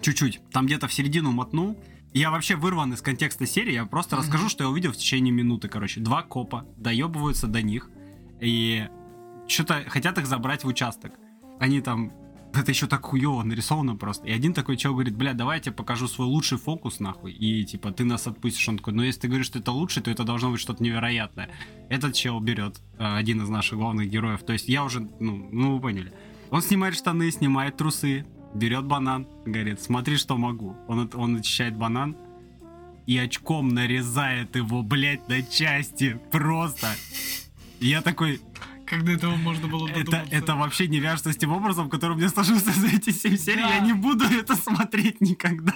[0.00, 1.76] чуть-чуть, там где-то в середину мотнул,
[2.12, 5.68] я вообще вырван из контекста серии, я просто расскажу, что я увидел в течение минуты,
[5.68, 6.00] короче.
[6.00, 7.90] Два копа доебываются до них,
[8.40, 8.88] и
[9.46, 11.12] что-то хотят их забрать в участок.
[11.58, 12.12] Они там
[12.52, 14.26] это еще так хуево нарисовано просто.
[14.26, 17.32] И один такой чел говорит, бля, давай я тебе покажу свой лучший фокус, нахуй.
[17.32, 18.68] И типа ты нас отпустишь.
[18.68, 21.50] Он такой, ну если ты говоришь, что это лучший, то это должно быть что-то невероятное.
[21.88, 24.42] Этот чел берет э, один из наших главных героев.
[24.42, 26.12] То есть я уже, ну, ну вы поняли.
[26.50, 30.76] Он снимает штаны, снимает трусы, берет банан, говорит, смотри, что могу.
[30.88, 32.16] Он, он очищает банан
[33.06, 36.20] и очком нарезает его, блядь, на части.
[36.30, 36.88] Просто.
[37.80, 38.40] Я такой,
[38.90, 40.34] Как до этого можно было это, додуматься?
[40.36, 43.62] это вообще не вяжется с тем образом, который у меня сложился за эти 7 серий.
[43.62, 43.68] Да.
[43.74, 45.74] Я не буду это смотреть никогда.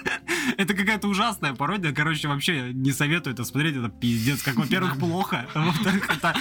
[0.57, 1.93] Это какая-то ужасная пародия.
[1.93, 3.77] Короче, вообще не советую это смотреть.
[3.77, 4.43] Это пиздец.
[4.43, 5.47] Как, во-первых, плохо.
[5.53, 6.35] а Во-вторых, это...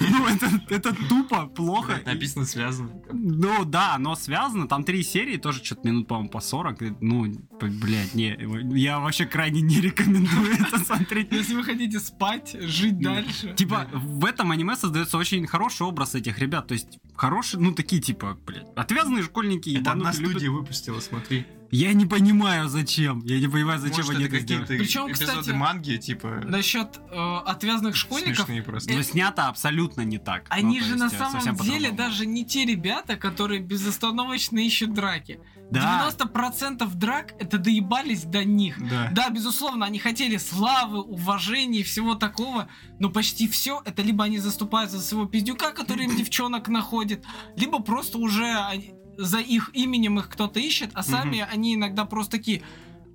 [0.00, 1.92] Ну, это, это тупо, плохо.
[1.94, 2.90] Блядь, Написано связано.
[3.10, 4.68] Ну да, но связано.
[4.68, 6.82] Там три серии, тоже что-то минут, по-моему, по 40.
[6.82, 7.24] И, Ну,
[7.60, 8.36] блядь, не,
[8.78, 11.32] я вообще крайне не рекомендую это смотреть.
[11.32, 13.14] Если вы хотите спать, жить Да.
[13.14, 13.54] дальше.
[13.54, 16.66] Типа, в этом аниме создается очень хороший образ этих ребят.
[16.66, 19.76] То есть, хорошие, ну, такие, типа, блядь, отвязные школьники.
[19.80, 21.46] Это одна любят- студия выпустила, смотри.
[21.70, 23.20] Я не понимаю, зачем.
[23.24, 27.36] Я не понимаю, зачем Может, они это какие-то Причем, эпизоды кстати, манги, типа, Насчет э,
[27.46, 28.92] отвязных школьников, смешные просто.
[28.92, 30.46] Но снято абсолютно не так.
[30.48, 31.54] они Ну, же на есть, э, самом деле
[31.90, 31.96] по-другому.
[31.96, 35.40] даже не те ребята, которые безостановочно ищут драки.
[35.70, 38.76] Да, 90% драк это доебались до них.
[38.88, 39.08] Да.
[39.12, 44.38] Да, безусловно, они хотели славы, уважения и всего такого, но почти все это либо они
[44.38, 47.24] заступаются за своего пиздюка, который им девчонок находит,
[47.56, 52.32] либо просто уже они- за их именем их кто-то ищет, а сами они иногда просто
[52.32, 52.62] такие.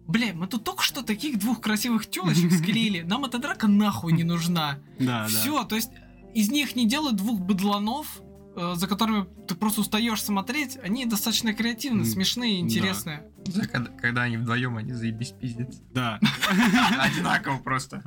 [0.05, 4.23] Бля, мы тут только что таких двух красивых телочек склеили, нам эта драка нахуй не
[4.23, 4.79] нужна.
[4.99, 5.27] да, да.
[5.27, 5.91] Все, то есть
[6.33, 8.21] из них не делают двух быдланов,
[8.55, 10.77] за которыми ты просто устаешь смотреть.
[10.83, 13.23] Они достаточно креативные, М, смешные, интересные.
[13.45, 15.81] Да, Когда, когда они вдвоем, они заебись пиздец.
[15.93, 16.19] Да.
[16.99, 18.01] Одинаково просто.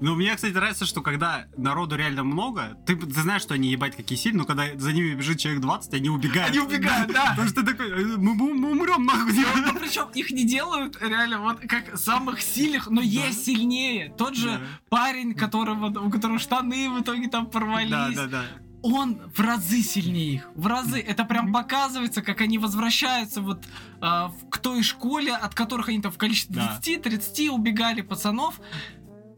[0.00, 3.96] Ну, мне, кстати, нравится, что когда народу реально много, ты, ты знаешь, что они ебать
[3.96, 6.50] какие сильные, но когда за ними бежит человек 20, они убегают.
[6.50, 7.30] Они убегают, да.
[7.30, 9.32] Потому что ты такой, «Э, мы умрем нахуй.
[9.32, 14.12] Ну, причем их не делают реально вот как самых сильных, но есть сильнее.
[14.18, 18.44] Тот же парень, которого, у которого штаны в итоге там порвались, Да, да, да.
[18.82, 20.48] Он в разы сильнее их.
[20.54, 21.00] В разы.
[21.00, 23.64] Это прям показывается, как они возвращаются вот
[24.00, 26.78] в- к той школе, от которых они там в количестве Да.
[26.82, 28.60] 20-30 убегали пацанов.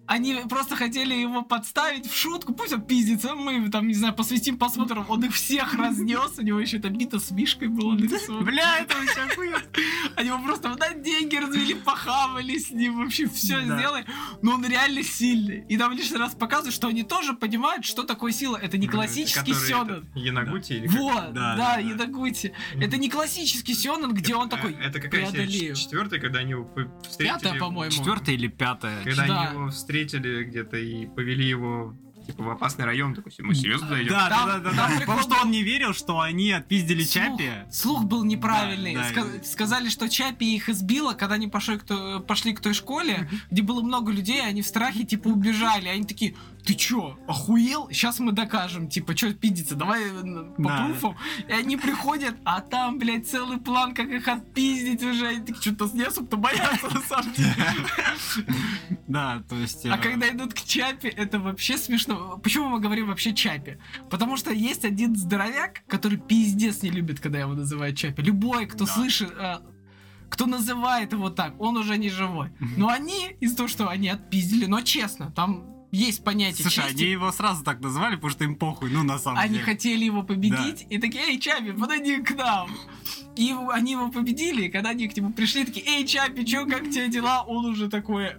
[0.06, 4.58] Они просто хотели его подставить в шутку, пусть он пиздится, мы там, не знаю, посвятим,
[4.58, 8.44] посмотрим, он их всех разнес, у него еще это бита с мишкой было нарисовано.
[8.44, 9.62] Бля, это вообще охуенно.
[10.16, 14.04] Они его просто на деньги развели, похавали с ним, вообще все сделали.
[14.42, 15.64] Но он реально сильный.
[15.70, 18.56] И там лишний раз показывают, что они тоже понимают, что такое сила.
[18.58, 20.06] Это не классический сёнэн.
[20.14, 20.86] Янагути или?
[20.88, 21.78] Вот, Да.
[21.78, 22.52] Ядагути.
[22.78, 25.74] Это не классический сёнэн, где он такой, Это какая серия?
[25.74, 26.68] Четвертая, когда они его
[27.08, 27.34] встретили?
[27.34, 27.90] Пятая, по-моему.
[27.90, 29.02] Четвертое или пятое?
[29.02, 29.40] Когда Да.
[29.48, 31.94] они его встретили где-то и повели его
[32.26, 34.12] типа в опасный район, такой, мы серьезно Да, зайдем?
[34.14, 34.86] да, Там- да, да, да.
[34.96, 37.50] прикол Потому что он не верил, что они отпиздили Слух- Чапи.
[37.70, 38.94] Слух был неправильный.
[38.94, 42.54] Да, да, Ска- и- Сказали, что Чапи их избила, когда они пошли к, то- пошли
[42.54, 45.88] к той школе, где было много людей, они в страхе типа убежали.
[45.88, 46.34] Они такие,
[46.64, 47.90] ты чё, охуел?
[47.90, 50.22] Сейчас мы докажем, типа, чё пиздиться, давай э,
[50.56, 51.16] по Да, пруфам.
[51.46, 55.26] И они приходят, а там, блядь, целый план, как их отпиздить уже.
[55.28, 57.54] Они такие, что-то не особо-то боятся, на самом деле.
[59.06, 59.84] Да, то есть...
[59.86, 62.38] А э, когда идут к Чапе, это вообще смешно.
[62.42, 63.78] Почему мы говорим вообще Чапе?
[64.10, 68.22] Потому что есть один здоровяк, который пиздец не любит, когда его называют Чапе.
[68.22, 68.92] Любой, кто Да.
[68.92, 69.56] слышит, э,
[70.30, 72.50] кто называет его так, он уже не живой.
[72.76, 77.02] Но они, из-за того, что они отпиздили, но честно, там есть понятие Слушай, чести.
[77.04, 79.64] они его сразу так назвали, потому что им похуй, ну, на самом Они деле.
[79.64, 82.68] хотели его победить, и такие, эй, Чапи, подойди к нам.
[83.36, 86.82] И они его победили, и когда они к нему пришли, такие, эй, Чапи, чё, как
[86.82, 87.44] у тебя дела?
[87.44, 88.32] Он уже такой,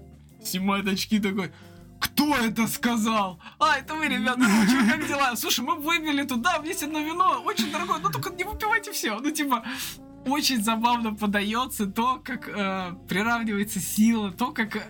[0.48, 1.52] снимает очки, такой,
[2.00, 3.40] кто это сказал?
[3.60, 5.36] А, это вы, ребята, ну, чё, как дела?
[5.36, 9.20] Слушай, мы выпили туда, есть одно вино, очень дорогое, ну только не выпивайте все.
[9.20, 9.64] Ну, типа,
[10.26, 14.82] очень забавно подается то, как э, приравнивается сила, то, как э,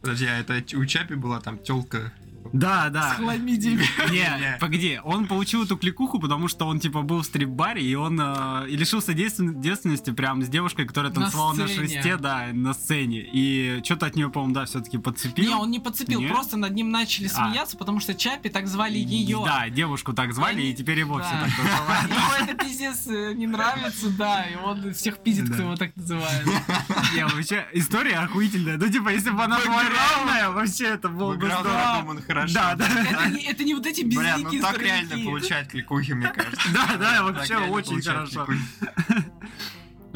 [0.00, 2.12] Подожди, а это у Чапи была там телка.
[2.52, 3.14] Да, с да.
[3.14, 3.84] хламидиями.
[4.10, 4.58] Не, Не.
[4.60, 8.66] погоди, он получил эту кликуху, потому что он, типа, был в стрип-баре, и он э,
[8.68, 11.88] и лишился девствен- девственности прям с девушкой, которая На танцевала на, сцене.
[11.88, 13.20] шесте, да, на сцене.
[13.32, 15.44] И что-то от нее, по-моему, да, все-таки подцепил.
[15.48, 16.30] Не, он не подцепил, Нет?
[16.32, 17.48] просто над ним начали А.
[17.48, 19.42] смеяться, потому что Чапи так звали ее.
[19.44, 21.44] Да, девушку так звали, Они- и теперь его все Да.
[21.46, 22.10] так называют.
[22.10, 26.44] Ему это пиздец э, не нравится, да, и он всех пиздит, кто его так называет.
[27.14, 28.76] Не, вообще, история охуительная.
[28.76, 32.02] Ну, типа, если бы она была реальная, вообще это было бы здорово.
[32.36, 32.54] Хорошо.
[32.54, 32.86] Да, да.
[32.86, 36.68] Это не, это не вот эти Бля, безликие ну так реально получать кликухи, мне кажется.
[36.72, 38.46] Да, да, вообще очень хорошо.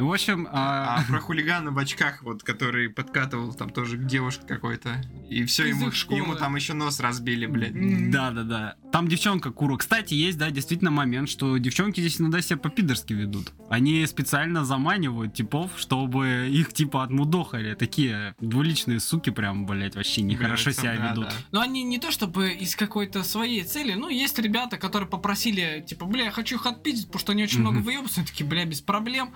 [0.01, 0.09] Кликухи.
[0.09, 4.45] В общем, А а, про хулигана в очках, вот, который подкатывал там тоже к девушке
[4.47, 5.01] какой-то.
[5.29, 7.75] И все, ему, ему там еще нос разбили, блядь.
[7.75, 8.11] М.
[8.11, 8.75] Да, да, да.
[8.91, 9.77] Там девчонка Кура.
[9.77, 13.53] Кстати, есть, да, действительно момент, что девчонки здесь иногда себя по-пидорски ведут.
[13.69, 17.73] Они специально заманивают типов, чтобы их типа отмудохали.
[17.75, 21.25] Такие двуличные суки прям, блядь, вообще нехорошо Да, себя да, ведут.
[21.25, 21.31] да.
[21.51, 26.05] Но они не то чтобы из какой-то своей цели, ну, есть ребята, которые попросили, типа,
[26.05, 27.71] бля, я хочу их отпиздить, потому что они очень Мгм.
[27.71, 29.33] много выебутся, они такие, бля, без проблем.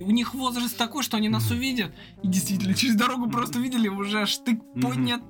[0.00, 1.92] У них возраст такой, что они нас увидят.
[2.22, 5.22] И действительно, через дорогу просто видели, уже штык поднят,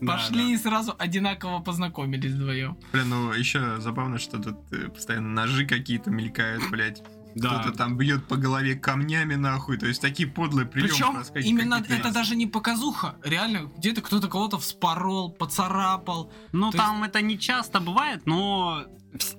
[0.00, 2.76] Да, пошли и сразу одинаково познакомились вдвоем.
[2.92, 7.02] Блин, ну еще забавно, что тут э, постоянно ножи какие-то мелькают, блядь.
[7.36, 7.58] Да.
[7.60, 9.76] Кто-то там бьет по голове камнями, нахуй.
[9.76, 11.22] То есть такие подлые приемы.
[11.34, 13.16] Причем именно это даже не показуха.
[13.22, 16.32] Реально, где-то кто-то кого-то вспорол, поцарапал.
[16.52, 18.86] Ну, То там это не часто бывает, но...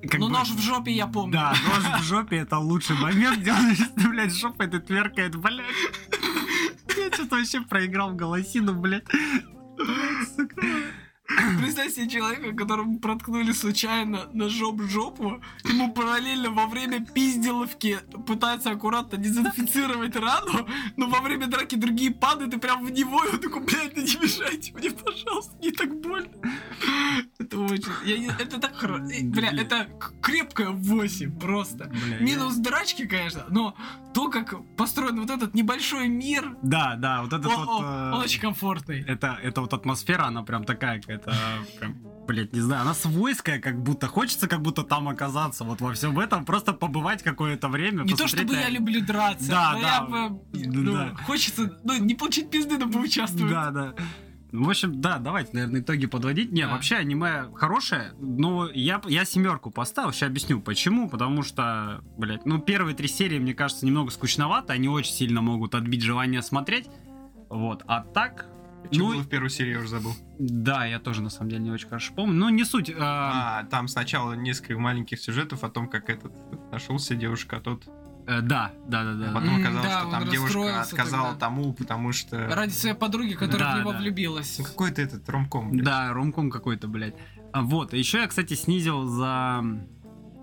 [0.09, 1.33] как ну, бы- нож в жопе я помню.
[1.33, 5.65] Да, нож в жопе это лучший момент, где он вставляет жопу, это тверкает, блядь.
[6.97, 9.05] Я что-то вообще проиграл в голосину, блядь.
[9.77, 10.61] Блядь, сука.
[11.59, 19.17] Представь себе человека, которому проткнули случайно ножом жопу, ему параллельно во время пизделовки пытаются аккуратно
[19.17, 20.67] дезинфицировать рану,
[20.97, 24.01] но во время драки другие падают и прям в него, и он такой, блядь, да
[24.01, 26.29] не мешайте мне, пожалуйста, не так больно.
[27.39, 27.91] Это очень...
[28.05, 29.03] я не- Это так хорошо.
[29.03, 29.59] Бля, Блин.
[29.59, 29.87] это
[30.21, 31.85] крепкая 8 просто.
[31.85, 33.75] Бля, Минус драчки, конечно, но
[34.13, 37.67] то, как построен вот этот небольшой мир, я- Да, да, вот этот о- вот...
[37.69, 39.01] о- э, он очень комфортный.
[39.07, 41.26] Это, это вот атмосфера, она прям такая какая-то,
[41.79, 41.95] прям,
[42.27, 46.17] блядь, не знаю, она свойская, как будто хочется как будто там оказаться, вот во всем
[46.19, 48.03] этом, просто побывать какое-то время.
[48.03, 49.87] Не то чтобы на- я люблю драться, Да, но да.
[49.87, 51.15] я бы, ну, Да.
[51.25, 53.51] хочется, ну, не получить пизды, но поучаствовать.
[53.51, 53.93] Да, да.
[54.53, 56.53] Ну, В общем, да, давайте, наверное, итоги подводить.
[56.53, 56.69] Не, Да.
[56.69, 61.09] вообще аниме хорошее, но я, я семерку поставил, сейчас объясню почему.
[61.09, 65.75] Потому что, блядь, ну, первые три серии, мне кажется, немного скучновато, они очень сильно могут
[65.75, 66.87] отбить желание смотреть.
[67.49, 68.45] Вот, а так,
[68.91, 70.13] Что ну, было в первой серии, я уже забыл.
[70.39, 72.35] да, я тоже, на самом деле, не очень хорошо помню.
[72.35, 72.89] Ну, не суть.
[72.97, 76.31] а, А, там сначала несколько маленьких сюжетов о том, как этот
[76.71, 77.87] нашелся девушка, а тот
[78.27, 79.29] э, да, да, да, да.
[79.31, 81.39] А потом оказалось, да, что там девушка отказала тогда.
[81.39, 82.47] тому, потому что...
[82.47, 83.97] Ради своей подруги, которая Да, в него да.
[83.99, 84.55] влюбилась.
[84.59, 85.85] Ну, Какой-то этот ромком, блядь.
[85.85, 87.15] Да, ромком какой-то, блядь.
[87.53, 89.63] А, вот, еще я, кстати, снизил за...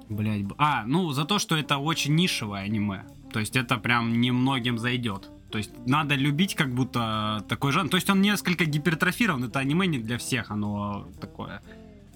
[0.09, 3.07] Блядь, а, ну, за то, что это очень нишевое аниме.
[3.33, 5.31] То есть это прям немногим зайдет.
[5.55, 7.89] То есть надо любить как будто такой жанр.
[7.89, 11.63] То есть он несколько гипертрофирован, это аниме не для всех, оно такое.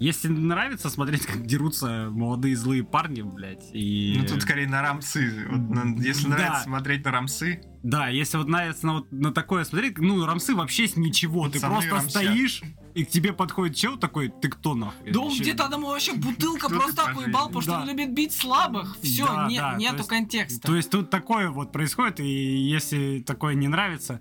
[0.01, 4.17] Если нравится смотреть, как дерутся молодые злые парни, блядь, и...
[4.21, 5.47] Ну тут скорее на рамсы.
[5.51, 6.37] Вот на- если Да.
[6.37, 10.55] нравится смотреть на рамсы, Да, если вот нравится на, вот, на такое смотреть, ну, рамсы
[10.55, 11.47] вообще с ничего.
[11.49, 12.11] Ты Пацаны просто рамсят.
[12.11, 12.63] стоишь,
[12.95, 15.11] и к тебе подходит чел такой, ты кто нахуй?
[15.13, 17.47] Да он Вообще, где-то одному вообще бутылка Кто ты просто по так уебал, жизни?
[17.47, 17.81] потому что Да.
[17.83, 18.97] он любит бить слабых.
[19.03, 20.61] Все, Да, да, то нету есть- контекста.
[20.67, 24.21] То есть тут такое вот происходит, и если такое не нравится,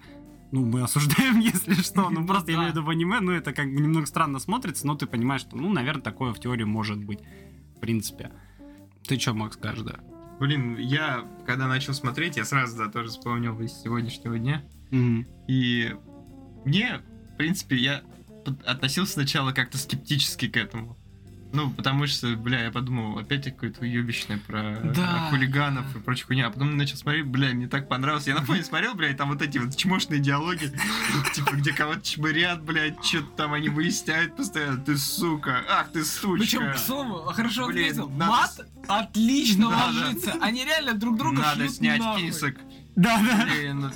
[0.52, 2.10] ну, мы осуждаем, если что.
[2.10, 4.88] Ну, просто я имею в виду в аниме, ну, это как бы немного странно смотрится,
[4.88, 7.20] но ты понимаешь, что, ну, наверное, такое в теории может быть.
[7.76, 8.32] В принципе.
[9.08, 10.00] Ты что, Макс, скажешь, да?
[10.39, 14.64] блин, я когда начал смотреть, я сразу, да, тоже вспомнил из сегодняшнего дня.
[15.48, 15.95] И
[16.66, 17.02] мне,
[17.34, 18.02] в принципе, я
[18.66, 20.98] относился сначала как-то скептически к этому.
[21.54, 25.28] Ну, потому что, бля, я подумал, опять какое-то уебищное про Да.
[25.30, 26.48] хулиганов и прочую хуйню.
[26.48, 28.28] А потом начал смотреть, бля, мне так понравилось.
[28.28, 30.72] Я на фоне смотрел, бля, и там вот эти вот чмошные диалоги,
[31.34, 34.78] типа, где кого-то чмырят, блядь, что-то там они выясняют постоянно.
[34.78, 36.43] Ты сука, ах ты сучка.
[36.43, 40.34] Причем, к слову, хорошо надо мат отлично ложится.
[40.41, 42.56] Они реально друг друга Надо снять писок.
[42.95, 43.91] Да, да.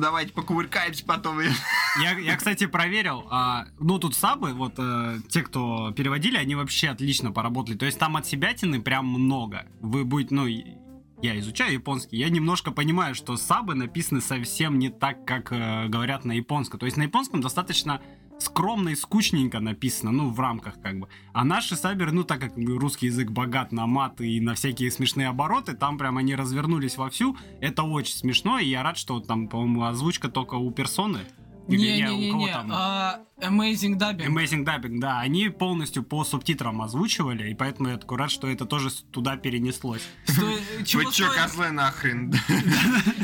[0.00, 1.40] Давайте покувыркаемся потом.
[1.40, 3.26] Я, я, кстати, проверил.
[3.30, 7.76] а, ну, тут сабы, вот э, те, кто переводили, они вообще отлично поработали.
[7.76, 9.66] То есть там от себятины прям много.
[9.80, 15.24] Вы будете, ну, я изучаю японский, я немножко понимаю, что сабы написаны совсем не так,
[15.24, 16.80] как э, говорят на японском.
[16.80, 18.00] То есть на японском достаточно
[18.38, 21.08] скромно и скучненько написано, ну, в рамках как бы.
[21.32, 25.28] А наши саберы, ну, так как русский язык богат на маты и на всякие смешные
[25.28, 27.36] обороты, там прям они развернулись вовсю.
[27.60, 31.20] Это очень смешно, и я рад, что там, по-моему, озвучка только у персоны.
[31.68, 32.70] Или у кого Не-не-не, там?
[32.72, 34.26] а, Amazing Dubbing.
[34.28, 38.66] Amazing Dubbing, да, они полностью по субтитрам озвучивали, и поэтому я такой рад, что это
[38.66, 40.02] тоже туда перенеслось.
[40.26, 40.42] Сто-
[40.84, 42.32] Чего Вы чё, стоит- козлы, нахрен?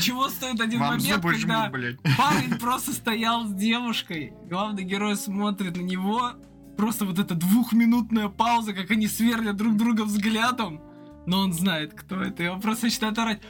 [0.00, 1.98] чего стоит один Вам момент, когда блядь.
[2.16, 6.32] парень просто стоял с девушкой, главный герой смотрит на него,
[6.76, 10.80] просто вот эта двухминутная пауза, как они сверлят друг друга взглядом,
[11.26, 13.42] но он знает, кто это, и он просто начинает орать.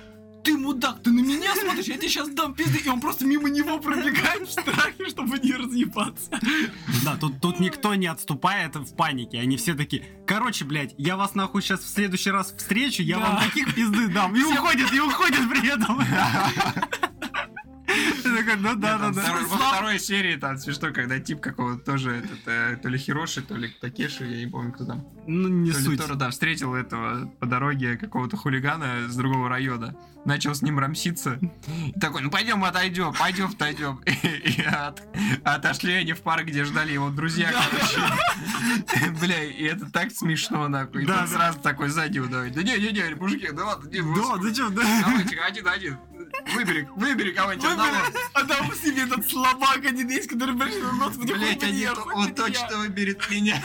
[0.42, 3.50] Ты мудак, ты на меня смотришь, я тебе сейчас дам пизды, и он просто мимо
[3.50, 6.30] него пробегает в страхе, чтобы не разъебаться.
[7.04, 11.34] Да, тут, тут никто не отступает в панике, они все такие, короче, блядь, я вас
[11.34, 13.26] нахуй сейчас в следующий раз встречу, я Да.
[13.26, 16.00] вам таких пизды дам, и уходит, и уходит при этом.
[18.58, 19.38] Ну да, да, да.
[19.48, 23.68] Во второй серии там смешно, когда тип какого-то тоже, э, то ли Хироши, то ли
[23.80, 25.06] Такеши, я не помню, кто там.
[25.26, 26.00] Ну, не суть.
[26.16, 29.94] да, встретил этого по дороге какого-то хулигана с другого района.
[30.24, 31.38] Начал с ним рамситься.
[31.98, 34.00] Такой, ну пойдем отойдем, пойдем отойдем.
[34.04, 34.10] И,
[34.50, 35.02] и от-
[35.44, 39.10] отошли они в парк, где ждали его друзья, короче.
[39.20, 41.04] Бля, и это так смешно, нахуй.
[41.04, 42.52] И сразу такой сзади удавит.
[42.54, 44.82] Да не-не-не, мужики, да ладно, не, Да, зачем, да?
[45.04, 45.96] Давайте, один-один.
[46.54, 47.96] Выбери, выбери кого-нибудь одного.
[48.34, 52.78] А там с ними этот слабак один есть, который пришел, господи, Блять, они, он точно
[52.78, 53.62] выберет меня.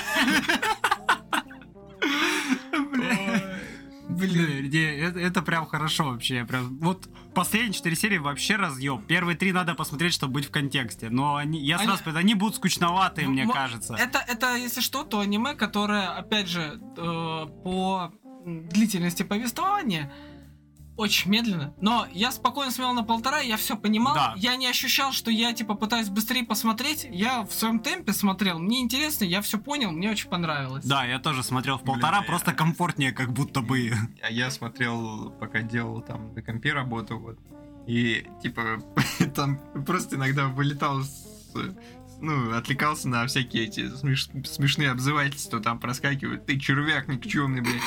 [4.08, 4.70] Блин.
[4.70, 6.46] Не, это, это прям хорошо вообще.
[6.46, 9.02] Прям, вот последние четыре серии вообще разъем.
[9.02, 11.10] Первые три надо посмотреть, чтобы быть в контексте.
[11.10, 13.96] Но они, я Они- сразу говорю, они будут скучноватые, мне М- кажется.
[13.96, 18.14] Это, это, если что, то аниме, которое, опять же, э, по
[18.46, 20.12] длительности повествования
[20.98, 21.74] очень медленно.
[21.82, 24.16] Но я спокойно смотрел на полтора, я все понимал.
[24.16, 24.34] Да.
[24.38, 27.08] Я не ощущал, что я типа пытаюсь быстрее посмотреть.
[27.10, 28.60] Я в своем темпе смотрел.
[28.60, 30.86] Мне интересно, я все понял, мне очень понравилось.
[30.86, 33.92] Да, я тоже смотрел в полтора, Блин, просто комфортнее, как будто бы.
[34.22, 37.38] А я смотрел, пока делал там на компе работу, вот.
[37.88, 38.82] И, типа,
[39.36, 41.26] там просто иногда вылетал с-
[42.22, 46.46] ну, отвлекался на всякие эти смеш- смешные обзывательства, там проскакивают.
[46.46, 47.82] Ты червяк никчемный, блядь.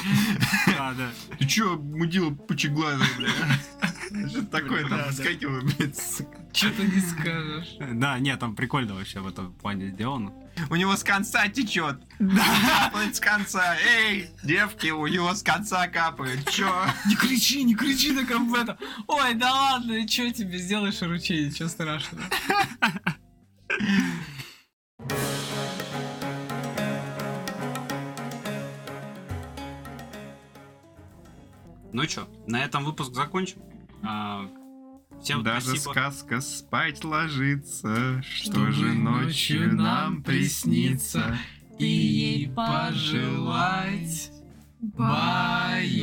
[0.66, 1.10] Да, да.
[1.38, 3.32] Ты чё, мудила пучеглазый, блядь?
[4.30, 5.04] Что такое Да, там да.
[5.06, 6.38] проскакивает, блядь, сука.
[6.52, 7.76] Что-то не скажешь.
[7.94, 10.32] Да, нет, там прикольно вообще в этом плане сделано.
[10.70, 12.00] У него с конца течет.
[12.18, 13.76] Капает с конца.
[13.76, 16.50] Эй, девки, у него с конца капает.
[16.50, 16.84] Чё?
[17.06, 18.76] Не кричи, не кричи на компета.
[19.06, 22.24] Ой, да ладно, что тебе сделаешь ручей, ничего страшного.
[31.92, 33.60] Ну чё, на этом выпуск закончим.
[34.02, 34.46] А,
[35.20, 35.90] Всем Даже спасибо.
[35.90, 41.36] сказка спать ложится, что Чтобы же ночью нам приснится.
[41.78, 44.30] И ей пожелать
[44.80, 45.94] баю-бай.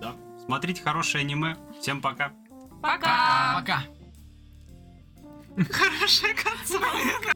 [0.00, 0.14] Да.
[0.44, 1.56] Смотрите хорошее аниме.
[1.80, 2.32] Всем пока.
[2.82, 3.54] Пока!
[3.56, 3.84] Пока.
[5.64, 7.32] Хорошая концовка.